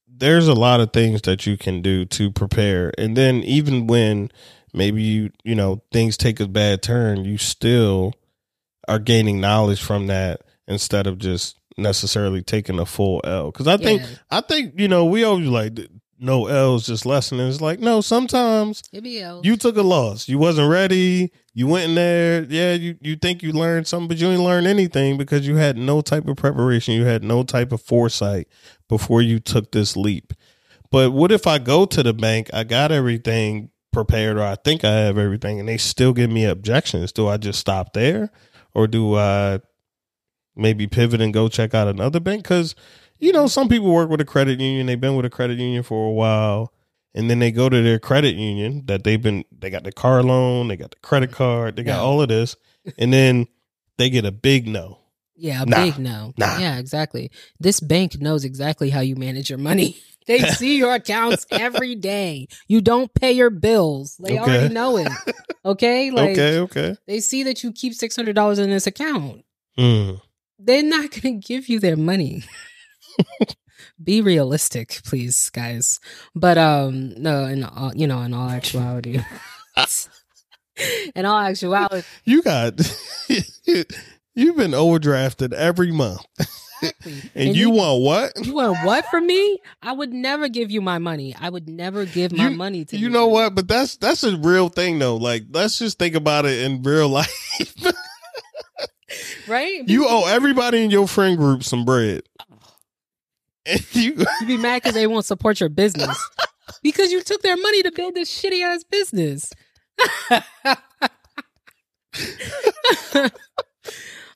[0.08, 4.30] there's a lot of things that you can do to prepare, and then even when
[4.72, 8.14] maybe you you know things take a bad turn, you still
[8.88, 13.50] are gaining knowledge from that instead of just necessarily taking a full L.
[13.50, 14.08] Because I think Yeah.
[14.30, 15.78] I think you know we always like
[16.18, 17.54] no L's, just lessons.
[17.56, 19.44] It's like no, sometimes It be L's.
[19.44, 20.28] you took a loss.
[20.28, 21.32] You wasn't ready.
[21.54, 22.44] You went in there.
[22.44, 25.76] Yeah, you, you think you learned something, but you didn't learn anything because you had
[25.76, 26.94] no type of preparation.
[26.94, 28.48] You had no type of foresight
[28.88, 30.32] before you took this leap.
[30.90, 34.84] But what if I go to the bank, I got everything prepared, or I think
[34.84, 37.12] I have everything, and they still give me objections?
[37.12, 38.30] Do I just stop there?
[38.74, 39.60] Or do I
[40.56, 42.42] maybe pivot and go check out another bank?
[42.42, 42.74] Because,
[43.18, 45.82] you know, some people work with a credit union, they've been with a credit union
[45.82, 46.72] for a while
[47.14, 50.22] and then they go to their credit union that they've been they got the car
[50.22, 52.00] loan, they got the credit card, they got Yeah.
[52.00, 52.56] all of this,
[52.98, 53.46] and then
[53.98, 54.98] they get a big no.
[55.36, 55.84] Yeah, a Nah.
[55.84, 56.32] big no.
[56.38, 56.58] Nah.
[56.58, 57.30] Yeah, exactly.
[57.60, 59.96] This bank knows exactly how you manage your money.
[60.26, 62.46] They see your accounts every day.
[62.68, 64.16] You don't pay your bills.
[64.22, 64.40] They Okay.
[64.40, 65.08] already know it.
[65.64, 66.10] Okay?
[66.12, 66.96] Like okay, okay.
[67.06, 69.44] they see that you keep six hundred dollars in this account.
[69.78, 70.20] Mm.
[70.58, 72.44] They're not gonna give you their money.
[74.02, 75.98] Be realistic, please, guys.
[76.34, 79.20] But um no, in all you know, in all actuality.
[81.14, 82.74] in all actuality You got
[84.34, 86.20] you've been overdrafted every month,
[86.82, 87.30] exactly.
[87.34, 88.46] and, you, want what?
[88.46, 89.58] You want what from me?
[89.82, 91.34] I would never give you my money.
[91.40, 93.04] I would never give my You- money to you.
[93.04, 93.54] You know what?
[93.54, 95.16] But that's that's a real thing though.
[95.16, 97.74] Like, let's just think about it in real life.
[99.46, 99.86] Right?
[99.88, 102.22] you owe everybody in your friend group some bread,
[103.66, 106.18] and you You be mad because they won't support your business
[106.82, 109.52] because you took their money to build this shitty ass business.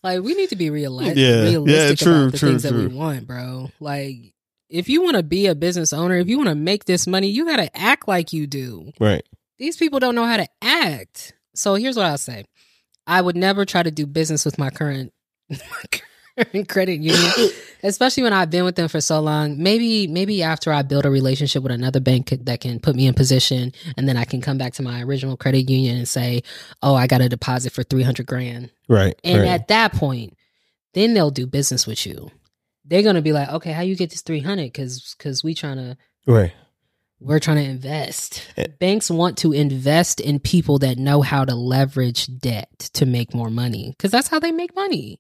[0.07, 2.73] Like we need to be real- Yeah, yeah, realistic true, about the true, things that
[2.73, 3.71] we want, bro.
[3.81, 4.33] Like
[4.69, 7.29] if you want to be a business owner, if you want to make this money,
[7.29, 8.93] you got to act like you do.
[9.01, 9.25] right.
[9.59, 11.35] these people don't know how to act.
[11.55, 12.45] So here's what I'll say.
[13.07, 15.13] I would never try to do business with my current
[15.51, 15.59] my
[16.53, 17.51] current credit union,
[17.83, 19.63] especially when I've been with them for so long.
[19.63, 23.15] Maybe maybe after I build a relationship with another bank that can put me in
[23.15, 26.43] position and then I can come back to my original credit union and say,
[26.83, 29.19] "Oh, I got a deposit for 300 grand." Right.
[29.25, 29.49] And right.
[29.49, 30.37] at that point,
[30.95, 32.31] then they'll do business with you.
[32.85, 35.79] They're going to be like, "Okay, how you get this 300 cuz cuz we trying
[35.79, 35.97] to
[36.27, 36.53] right.
[37.19, 38.47] we're trying to invest.
[38.59, 38.67] Eh.
[38.79, 43.51] Banks want to invest in people that know how to leverage debt to make more
[43.51, 45.19] money because that's how they make money.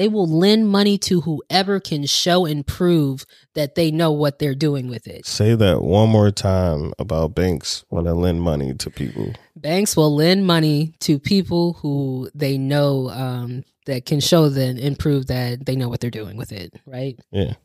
[0.00, 4.54] They will lend money to whoever can show and prove that they know what they're
[4.54, 5.26] doing with it.
[5.26, 9.34] Say that one more time about banks when they lend money to people.
[9.56, 14.98] Banks will lend money to people who they know um, that can show then and
[14.98, 17.20] prove that they know what they're doing with it, right?
[17.30, 17.56] Yeah.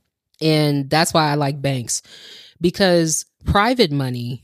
[0.41, 2.01] And that's why I like banks
[2.59, 4.43] because private money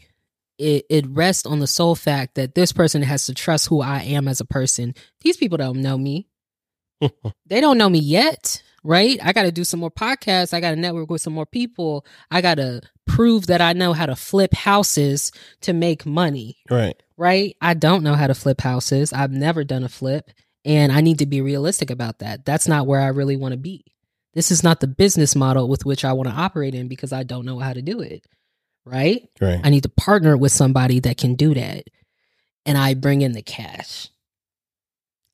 [0.57, 4.03] it, it rests on the sole fact that this person has to trust who I
[4.03, 4.93] am as a person.
[5.21, 6.27] These people don't know me.
[7.47, 9.19] They don't know me yet, right?
[9.23, 10.53] I got to do some more podcasts.
[10.53, 12.05] I got to network with some more people.
[12.29, 16.95] I got to prove that I know how to flip houses to make money, Right.
[17.17, 17.55] right?
[17.61, 19.11] I don't know how to flip houses.
[19.13, 20.29] I've never done a flip,
[20.63, 22.45] and I need to be realistic about that.
[22.45, 23.83] That's not where I really want to be.
[24.33, 27.23] This is not the business model with which I want to operate in because I
[27.23, 28.25] don't know how to do it,
[28.85, 29.27] right?
[29.41, 29.59] Right.
[29.61, 31.83] I need to partner with somebody that can do that.
[32.65, 34.07] And I bring in the cash.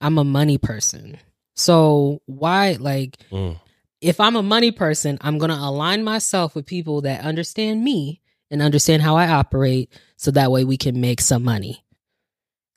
[0.02, 1.18] I'm a money person.
[1.58, 3.60] So why like Mm.
[4.00, 8.22] if I'm a money person, I'm going to align myself with people that understand me
[8.50, 11.84] and understand how I operate so that way we can make some money.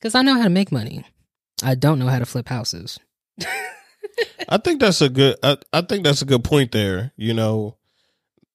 [0.02, 1.04] Cuz I know how to make money.
[1.62, 2.98] I don't know how to flip houses.
[4.48, 5.36] I think that's a good.
[5.42, 7.12] I, I think that's a good point there.
[7.16, 7.76] You know,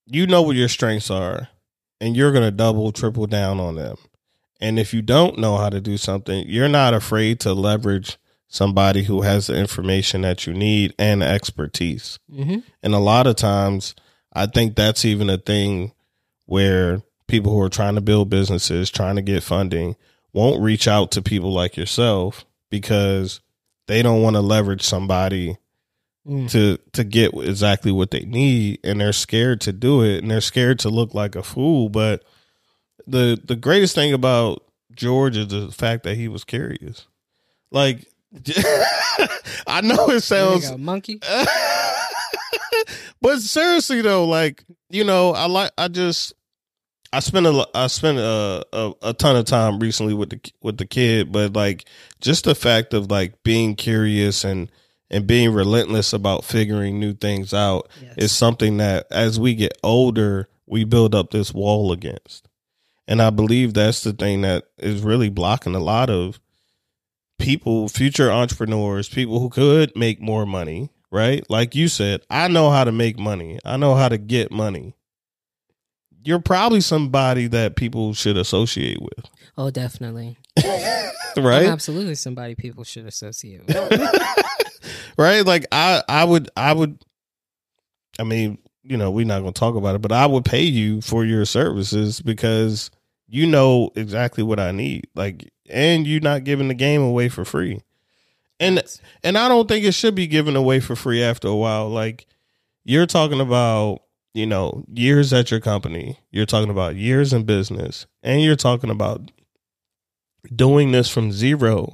[0.08, 1.48] you know what your strengths are,
[2.02, 3.96] and you're gonna double, triple down on them.
[4.60, 8.18] And if you don't know how to do something, you're not afraid to leverage
[8.56, 12.20] somebody who has the information that you need and expertise.
[12.32, 12.64] Mhm.
[12.82, 13.94] And a lot of times,
[14.34, 15.92] I think that's even a thing
[16.46, 19.96] where people who are trying to build businesses, trying to get funding,
[20.34, 23.42] won't reach out to people like yourself because
[23.88, 25.58] they don't want to leverage somebody
[26.28, 26.50] Mm.
[26.50, 30.42] to to get exactly what they need and they're scared to do it and they're
[30.42, 32.24] scared to look like a fool but
[33.06, 34.64] the the greatest thing about
[34.96, 37.06] George is the fact that he was curious
[37.70, 38.08] like
[39.68, 41.20] I know it sounds monkey.
[43.22, 46.34] but seriously though, like you know, I like I just
[47.14, 50.78] I spent a I spent a, a a ton of time recently with the with
[50.78, 51.86] the kid, but like
[52.22, 54.72] just the fact of like being curious and
[55.10, 58.14] and being relentless about figuring new things out Yes.
[58.18, 62.48] is something that as we get older, we build up this wall against.
[63.08, 66.40] And I believe that's the thing that is really blocking a lot of
[67.40, 71.44] people, future entrepreneurs, people who could make more money, right?
[71.50, 73.60] Like you said, I know how to make money.
[73.66, 74.96] I know how to get money.
[76.24, 79.26] You're probably somebody that people should associate with,
[79.58, 80.38] Oh, definitely.
[80.58, 81.68] I'm right?
[81.68, 83.76] absolutely somebody people should associate with.
[85.18, 85.46] right?
[85.46, 87.02] Like I, I would, I would.
[88.20, 90.64] I mean, you know, we're not going to talk about it, but I would pay
[90.64, 92.90] you for your services because
[93.28, 95.08] you know exactly what I need.
[95.16, 97.82] Like, and you're not giving the game away for free.
[98.60, 98.82] And
[99.24, 101.90] and I don't think it should be given away for free after a while.
[101.90, 102.26] Like
[102.84, 104.02] you're talking about,
[104.34, 106.20] you know, years at your company.
[106.32, 109.32] You're talking about years in business, and you're talking about
[110.56, 111.94] doing this from zero.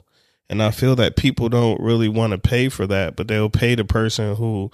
[0.49, 3.73] And I feel that people don't really want to pay for that, but they'll pay
[3.73, 4.69] the person who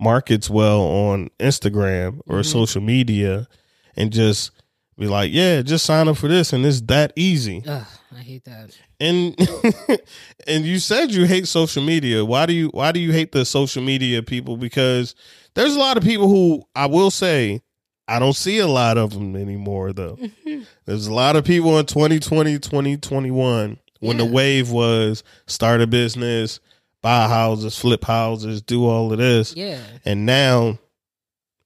[0.00, 2.46] markets well on Instagram or Mhm.
[2.46, 3.46] social media
[3.94, 4.50] and just
[4.98, 7.62] be like, yeah, just sign up for this and it's that easy.
[7.66, 8.76] Ugh, I hate that.
[9.00, 9.36] And
[10.46, 12.24] and you said you hate social media.
[12.24, 14.56] Why do you why do you hate the social media people?
[14.56, 15.14] Because
[15.54, 17.62] there's a lot of people who I will say
[18.08, 20.18] I don't see a lot of them anymore though.
[20.84, 26.58] There's a lot of people in 2020, 2021 when the wave was start a business,
[27.00, 29.54] buy houses, flip houses, do all of this.
[29.56, 29.80] yeah.
[30.04, 30.78] And now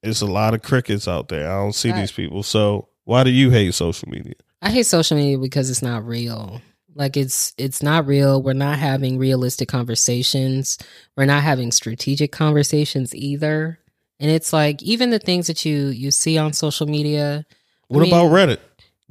[0.02, 1.50] it's a lot of crickets out there.
[1.50, 2.00] I don't see Right.
[2.00, 2.42] these people.
[2.42, 4.35] So why do you hate social media?
[4.62, 6.61] I hate social media because it's not real.
[6.95, 8.42] Like it's it's not real.
[8.42, 10.79] We're not having realistic conversations.
[11.16, 13.79] We're not having strategic conversations either.
[14.19, 17.45] And it's like even the things that you you see on social media.
[17.88, 18.59] What mean- about Reddit?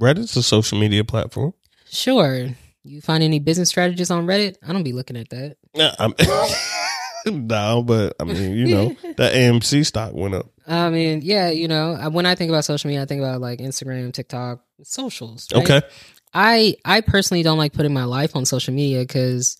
[0.01, 1.53] Reddit's a social media platform.
[1.89, 2.49] Sure,
[2.84, 4.58] you find any business strategies on Reddit?
[4.67, 5.58] I don't be looking at that.
[5.73, 6.13] Yeah, I'm,
[7.31, 10.47] no, but I mean, you know, that AMC stock went up.
[10.67, 13.59] I mean, yeah, you know, when I think about social media, I think about like
[13.59, 15.47] Instagram, TikTok, socials.
[15.53, 15.63] right?
[15.63, 15.88] Okay.
[16.33, 19.57] I I personally don't like putting my life on social media because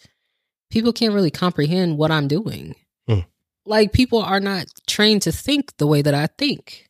[0.70, 2.76] people can't really comprehend what I'm doing.
[3.08, 3.20] Hmm.
[3.66, 6.90] Like people are not trained to think the way that I think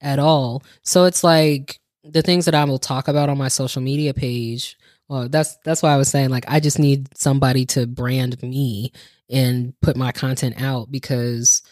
[0.00, 0.62] at all.
[0.82, 4.76] So it's like the things that I will talk about on my social media page.
[5.08, 8.92] Well, that's that's why I was saying like I just need somebody to brand me
[9.30, 11.62] and put my content out because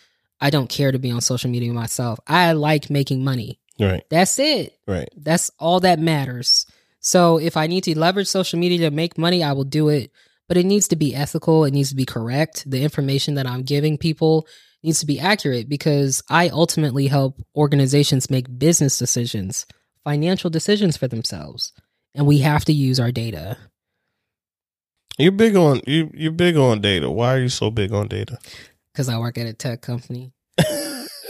[0.41, 2.19] I don't care to be on social media myself.
[2.27, 3.61] I like making money.
[3.79, 4.05] Right.
[4.11, 4.79] That's it.
[4.87, 5.09] Right.
[5.17, 6.67] That's all that matters.
[7.01, 10.11] So if I need to leverage social media to make money, I will do it.
[10.49, 11.65] But it needs to be ethical.
[11.65, 12.69] It needs to be correct.
[12.71, 14.47] The information that I'm giving people
[14.83, 19.67] needs to be accurate because I ultimately help organizations make business decisions,
[20.05, 21.73] financial decisions for themselves.
[22.17, 23.57] And we have to use our data.
[25.19, 26.11] You're big on you.
[26.15, 27.11] You're big on data.
[27.11, 28.39] Why are you so big on data?
[28.93, 30.33] Because I work at a tech company.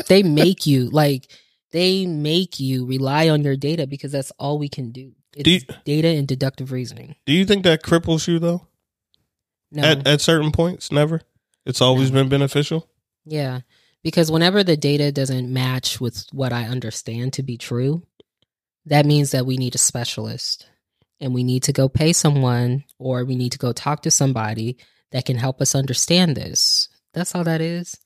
[0.09, 1.29] they make you like
[1.73, 5.13] they make you rely on your data because that's all we can do.
[5.37, 7.17] It's Do you- data and deductive reasoning.
[7.27, 8.67] Do you think that cripples you though?
[9.73, 11.23] No, At at certain points, never.
[11.65, 12.21] It's always No.
[12.23, 12.89] been beneficial.
[13.25, 13.61] yeah,
[14.05, 18.07] because whenever the data doesn't match with what I understand to be true,
[18.87, 20.67] that means that we need a specialist,
[21.21, 24.77] and we need to go pay someone, or we need to go talk to somebody
[25.13, 26.89] that can help us understand this.
[27.15, 27.97] That's all that is.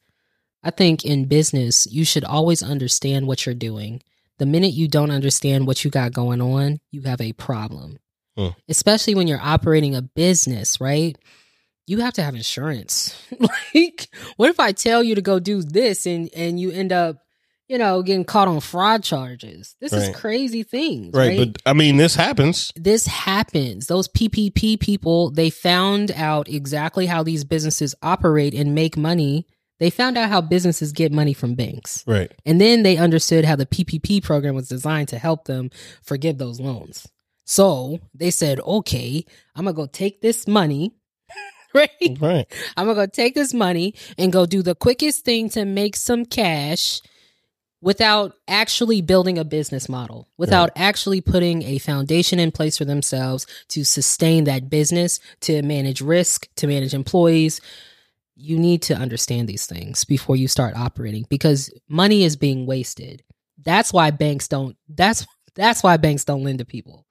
[0.62, 4.02] I think in business, you should always understand what you're doing.
[4.38, 7.98] The minute you don't understand what you got going on, you have a problem.
[8.68, 11.16] Especially when you're operating a business, right?
[11.86, 13.20] You have to have insurance.
[13.74, 17.16] like, what if I tell you to go do this and and you end up,
[17.70, 19.76] you know, getting caught on fraud charges?
[19.80, 20.10] This Right.
[20.10, 21.52] is crazy things, Right, right?
[21.52, 22.72] but I mean, this happens.
[22.74, 23.86] this happens.
[23.86, 29.46] Those PPP people, they found out exactly how these businesses operate and make money.
[29.78, 32.02] They found out how businesses get money from banks.
[32.06, 32.30] Right.
[32.44, 35.70] And then they understood how the PPP program was designed to help them
[36.02, 37.06] forgive those loans.
[37.44, 39.24] So they said, okay,
[39.56, 40.92] I'm going to go take this money,
[41.74, 41.88] right?
[42.20, 42.46] Right.
[42.76, 45.96] I'm going to go take this money and go do the quickest thing to make
[45.96, 47.00] some cash
[47.82, 53.46] without actually building a business model, without actually putting a foundation in place for themselves
[53.68, 57.60] to sustain that business, to manage risk, to manage employees.
[58.36, 63.22] You need to understand these things before you start operating because money is being wasted.
[63.62, 67.06] That's why banks don't that's that's why banks don't lend to people.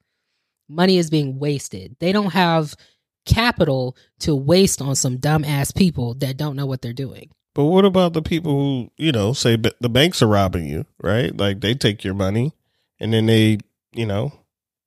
[0.68, 1.96] Money is being wasted.
[2.00, 2.74] They don't have
[3.26, 7.30] capital to waste on some dumbass people that don't know what they're doing.
[7.54, 11.36] But what about the people who, you know, say the banks are robbing you, right?
[11.36, 12.52] Like they take your money
[13.00, 13.58] and then they,
[13.92, 14.32] you know,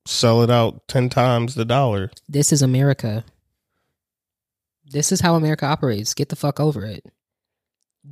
[0.06, 2.10] sell it out 10 times the dollar.
[2.28, 3.24] This is America.
[4.86, 6.14] This is how America operates.
[6.14, 7.04] Get the fuck over it.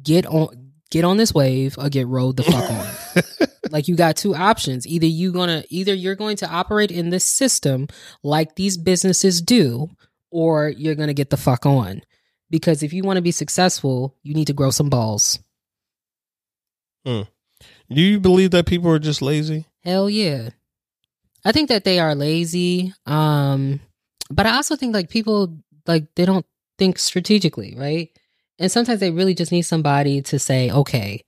[0.03, 3.49] Get on get on this wave or get rode the fuck on.
[3.71, 4.87] like you got two options.
[4.87, 7.89] Either you gonna either you're going to operate in this system
[8.23, 9.89] like these businesses do,
[10.31, 12.03] or you're gonna get the fuck on.
[12.53, 15.39] Because if you want to be successful, you need to grow some balls.
[17.05, 17.27] Do
[17.89, 19.65] you believe that people are just lazy?
[19.83, 20.51] Hell yeah.
[21.47, 22.93] I think that they are lazy.
[23.07, 23.81] Um,
[24.31, 26.45] but I also think like people like they don't
[26.79, 28.11] think strategically, right?
[28.59, 31.25] And sometimes they really just need somebody to say, okay,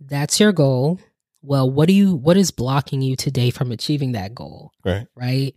[0.00, 1.00] that's your goal.
[1.40, 4.70] Well, what do you what is blocking you today from achieving that goal?
[4.84, 5.06] Right.
[5.16, 5.56] Right?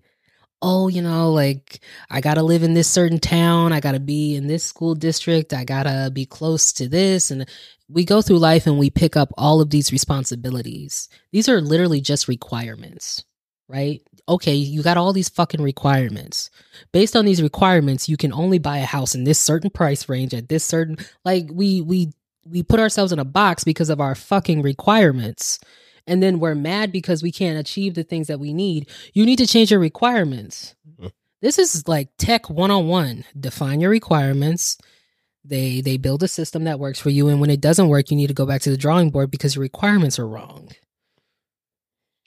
[0.61, 4.47] Oh, you know, like I gotta live in this certain town, I gotta be in
[4.47, 7.29] this school district, I gotta be close to this.
[7.29, 7.47] And
[7.87, 11.07] we go through life and we pick up all of these responsibilities.
[11.31, 13.23] These are literally just requirements,
[13.67, 14.01] right?
[14.27, 16.49] Okay, you got all these fucking requirements.
[16.91, 20.33] Based on these requirements, you can only buy a house in this certain price range
[20.33, 22.11] at this certain like we we
[22.47, 25.59] we put ourselves in a box because of our fucking requirements.
[26.07, 28.89] And then we're mad because we can't achieve the things that we need.
[29.13, 30.75] You need to change your requirements.
[30.99, 31.11] Mhm.
[31.41, 33.25] This is like tech 101.
[33.39, 34.77] Define your requirements
[35.45, 38.17] they they build a system that works for you and when it doesn't work you
[38.17, 40.69] need to go back to the drawing board because your requirements are wrong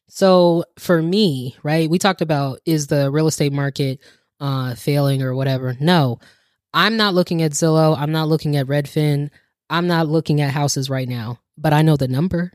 [0.09, 3.99] so for me right we talked about is the real estate market
[4.41, 6.19] uh failing or whatever no
[6.73, 9.31] i'm not looking at zillow i'm not looking at redfin
[9.69, 12.53] i'm not looking at houses right now but i know the number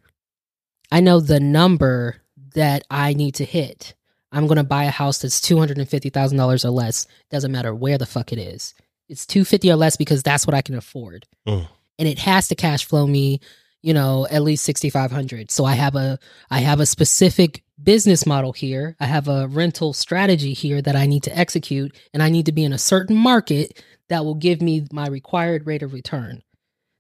[0.94, 2.22] i know the number
[2.56, 3.94] that i need to hit
[4.32, 8.32] i'm going to buy a house that's $250000 or less doesn't matter where the fuck
[8.32, 8.74] it is
[9.10, 11.26] it's 250 or less because that's what I can afford.
[11.48, 11.68] Mm.
[12.00, 13.40] And it has to cash flow me,
[13.82, 15.52] you know, at least 6500.
[15.52, 16.20] So I have a
[16.50, 18.96] I have a specific business model here.
[19.00, 22.52] I have a rental strategy here that I need to execute and I need to
[22.52, 26.42] be in a certain market that will give me my required rate of return.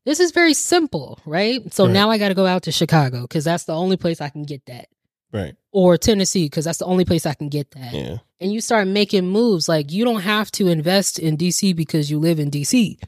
[0.05, 1.61] This is very simple, right?
[1.73, 1.93] So Right.
[1.93, 4.43] now I got to go out to Chicago cuz that's the only place I can
[4.43, 4.87] get that.
[5.31, 5.55] Right.
[5.71, 8.17] Or Tennessee cuz that's the only place I can get that Yeah.
[8.39, 12.19] and you start making moves like you don't have to invest in DC because you
[12.19, 12.99] live in DC.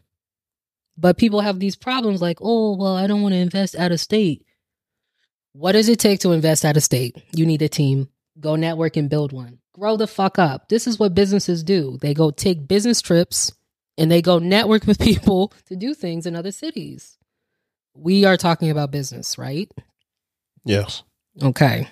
[0.98, 4.00] But people have these problems like, "Oh, well, I don't want to invest out of
[4.00, 4.46] state."
[5.52, 7.18] What does it take to invest out of state?
[7.36, 8.08] You need a team.
[8.40, 9.60] Go network and build one.
[9.74, 10.70] Grow the fuck up.
[10.70, 11.98] This is what businesses do.
[12.02, 13.52] They go take business trips
[13.98, 17.18] and they go network with people to do things in other cities.
[17.94, 19.70] We are talking about business, right?
[20.66, 21.04] Yes.
[21.42, 21.88] Okay.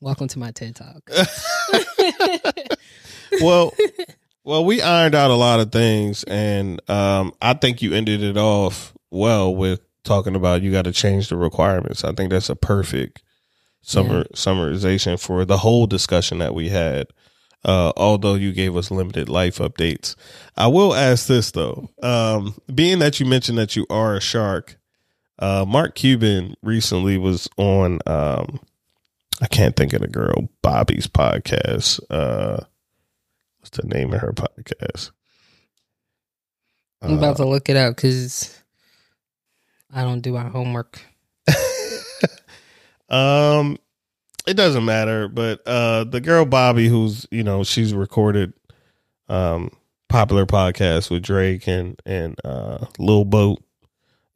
[0.00, 1.10] Welcome to my TED Talk.
[3.40, 3.72] well,
[4.44, 8.36] well, we ironed out a lot of things, and um, I think you ended it
[8.36, 12.04] off well with talking about you got to change the requirements.
[12.04, 13.22] I think that's a perfect
[13.82, 17.08] summer summarization for the whole discussion that we had.
[17.64, 20.14] Uh, although you gave us limited life updates,
[20.56, 21.90] I will ask this though.
[22.02, 24.78] Um, being that you mentioned that you are a shark,
[25.38, 27.98] uh, Mark Cuban recently was on.
[28.06, 28.60] Um,
[29.40, 32.00] I can't think of the girl Bobbi's podcast.
[32.08, 32.64] Uh,
[33.58, 35.10] what's the name of her podcast?
[37.02, 38.56] I'm about to look it up because
[39.92, 41.00] I don't do my homework.
[43.08, 43.78] um,
[44.46, 45.28] it doesn't matter.
[45.28, 48.52] But uh, the girl Bobbi, who's you know she's recorded
[49.28, 49.70] um
[50.08, 53.62] popular podcast with Drake and and uh Lil Boat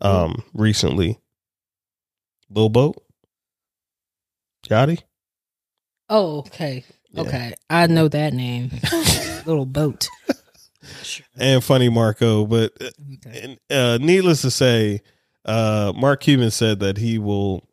[0.00, 1.18] um recently.
[2.50, 2.96] Lil Boat,
[4.68, 5.02] Yachty.
[6.08, 6.84] Oh, okay.
[7.12, 7.20] Yeah.
[7.22, 7.54] Okay.
[7.68, 8.70] I know that name.
[9.46, 10.08] Little boat.
[11.36, 12.72] and Funny Marco, but
[13.26, 13.58] Okay.
[13.70, 15.02] uh, needless to say,
[15.44, 17.64] uh, Mark Cuban said that he will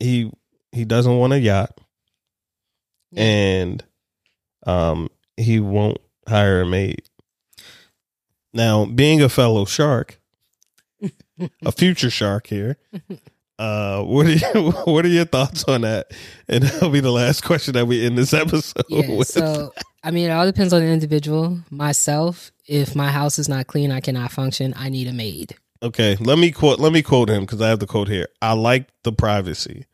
[0.00, 0.30] he
[0.74, 1.78] he doesn't want a yacht
[3.12, 3.22] Yeah.
[3.24, 3.84] and
[4.66, 5.98] um he won't
[6.28, 7.02] hire a maid.
[8.52, 10.20] Now, being a fellow shark,
[11.64, 12.76] a future shark here,
[13.58, 16.12] uh, what are you, what are your thoughts on that?
[16.48, 19.26] And that'll be the last question that we end this episode Yeah, with.
[19.28, 19.72] so
[20.04, 21.58] I mean, it all depends on the individual.
[21.70, 24.72] Myself, if my house is not clean, I cannot function.
[24.76, 25.56] I need a maid.
[25.82, 26.78] Okay, let me quote.
[26.78, 28.28] Let me quote him because I have the quote here.
[28.40, 29.84] I like the privacy.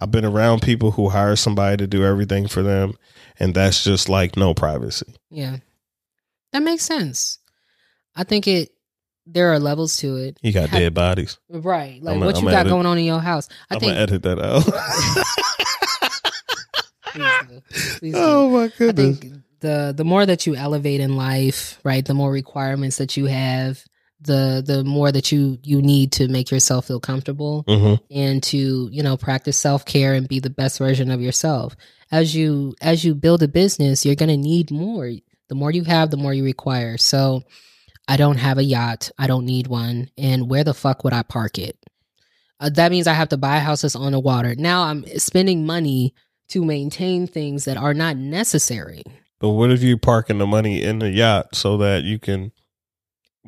[0.00, 2.94] I've been around people who hire somebody to do everything for them,
[3.38, 5.14] and that's just like no privacy.
[5.30, 5.58] Yeah,
[6.52, 7.38] that makes sense.
[8.16, 8.70] I think it.
[9.26, 11.38] There are levels to it, You got dead bodies.
[11.48, 12.02] right?
[12.02, 13.48] Like I'ma- what you I'ma got edit- going on in your house.
[13.70, 13.90] I I'm think.
[13.92, 14.64] gonna edit that out.
[17.12, 17.62] Please do.
[17.98, 18.20] Please do.
[18.20, 19.18] oh my I goodness!
[19.18, 23.26] think the the more that you elevate in life, right, the more requirements that you
[23.26, 23.84] have,
[24.20, 28.88] the the more that you you need to make yourself feel comfortable hmm and to,
[28.92, 31.76] you know, practice self-care and be the best version of yourself.
[32.10, 35.10] As you as you build a business, you're going to need more.
[35.48, 36.98] The more you have, the more you require.
[36.98, 37.42] So,
[38.08, 39.10] I don't have a yacht.
[39.18, 40.10] I don't need one.
[40.18, 41.78] And where the fuck would I park it?
[42.58, 44.54] Uh, that means I have to buy houses on the water.
[44.56, 46.14] Now I'm spending money
[46.48, 49.04] to maintain things that are not necessary.
[49.38, 52.52] But what if you parking the money in the yacht so that you can,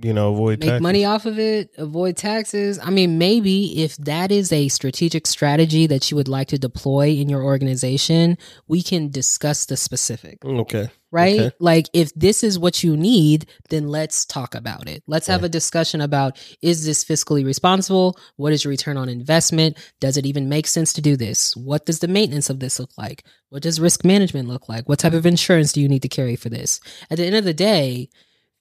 [0.00, 0.82] you know, avoid Make taxes?
[0.82, 2.78] money off of it, avoid taxes.
[2.82, 7.08] I mean, maybe if that is a strategic strategy that you would like to deploy
[7.08, 10.88] in your organization, we can discuss the specific, mm, Okay.
[11.10, 11.38] right?
[11.40, 11.50] Okay.
[11.60, 15.02] Like if this is what you need, then let's talk about it.
[15.06, 18.16] Let's have a discussion about is this fiscally responsible?
[18.36, 19.76] What is your return on investment?
[20.00, 21.54] Does it even make sense to do this?
[21.54, 23.24] What does the maintenance of this look like?
[23.50, 24.88] What does risk management look like?
[24.88, 26.80] What type of insurance do you need to carry for this?
[27.10, 28.08] At the end of the day,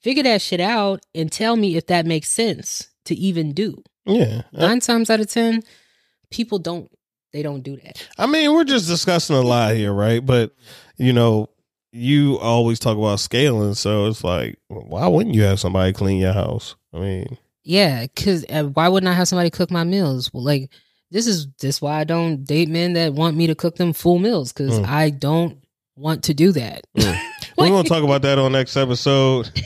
[0.04, 3.84] figure that shit out and tell me if that makes sense to even do.
[4.06, 4.41] Yeah.
[4.56, 5.64] I, Nine times out of 10,
[6.32, 6.89] people don't,
[7.34, 8.08] they don't do that.
[8.18, 10.26] I mean, we're just discussing a lot here, right?
[10.26, 10.54] But
[10.97, 11.49] you know,
[11.91, 16.34] you always talk about scaling, so it's like, why wouldn't you have somebody clean your
[16.34, 16.76] house?
[16.93, 20.32] I mean, Yeah, because uh, why wouldn't I have somebody cook my meals?
[20.34, 20.70] Well, like,
[21.10, 24.20] this is this why I don't date men that want me to cook them full
[24.20, 24.86] meals because Mm.
[24.88, 25.58] I don't
[25.97, 26.86] want to do that.
[26.97, 27.20] Mm.
[27.58, 29.49] we're gonna talk about that on next episode.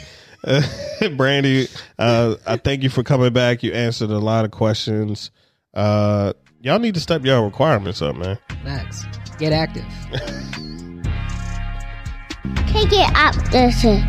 [1.02, 3.64] Brandi, uh, I thank you for coming back.
[3.64, 5.32] You answered a lot of questions.
[5.74, 8.38] Uh, y'all need to step your requirements up, man.
[8.64, 9.06] Max,
[9.38, 9.84] Get active.
[12.68, 14.02] Take it up, this is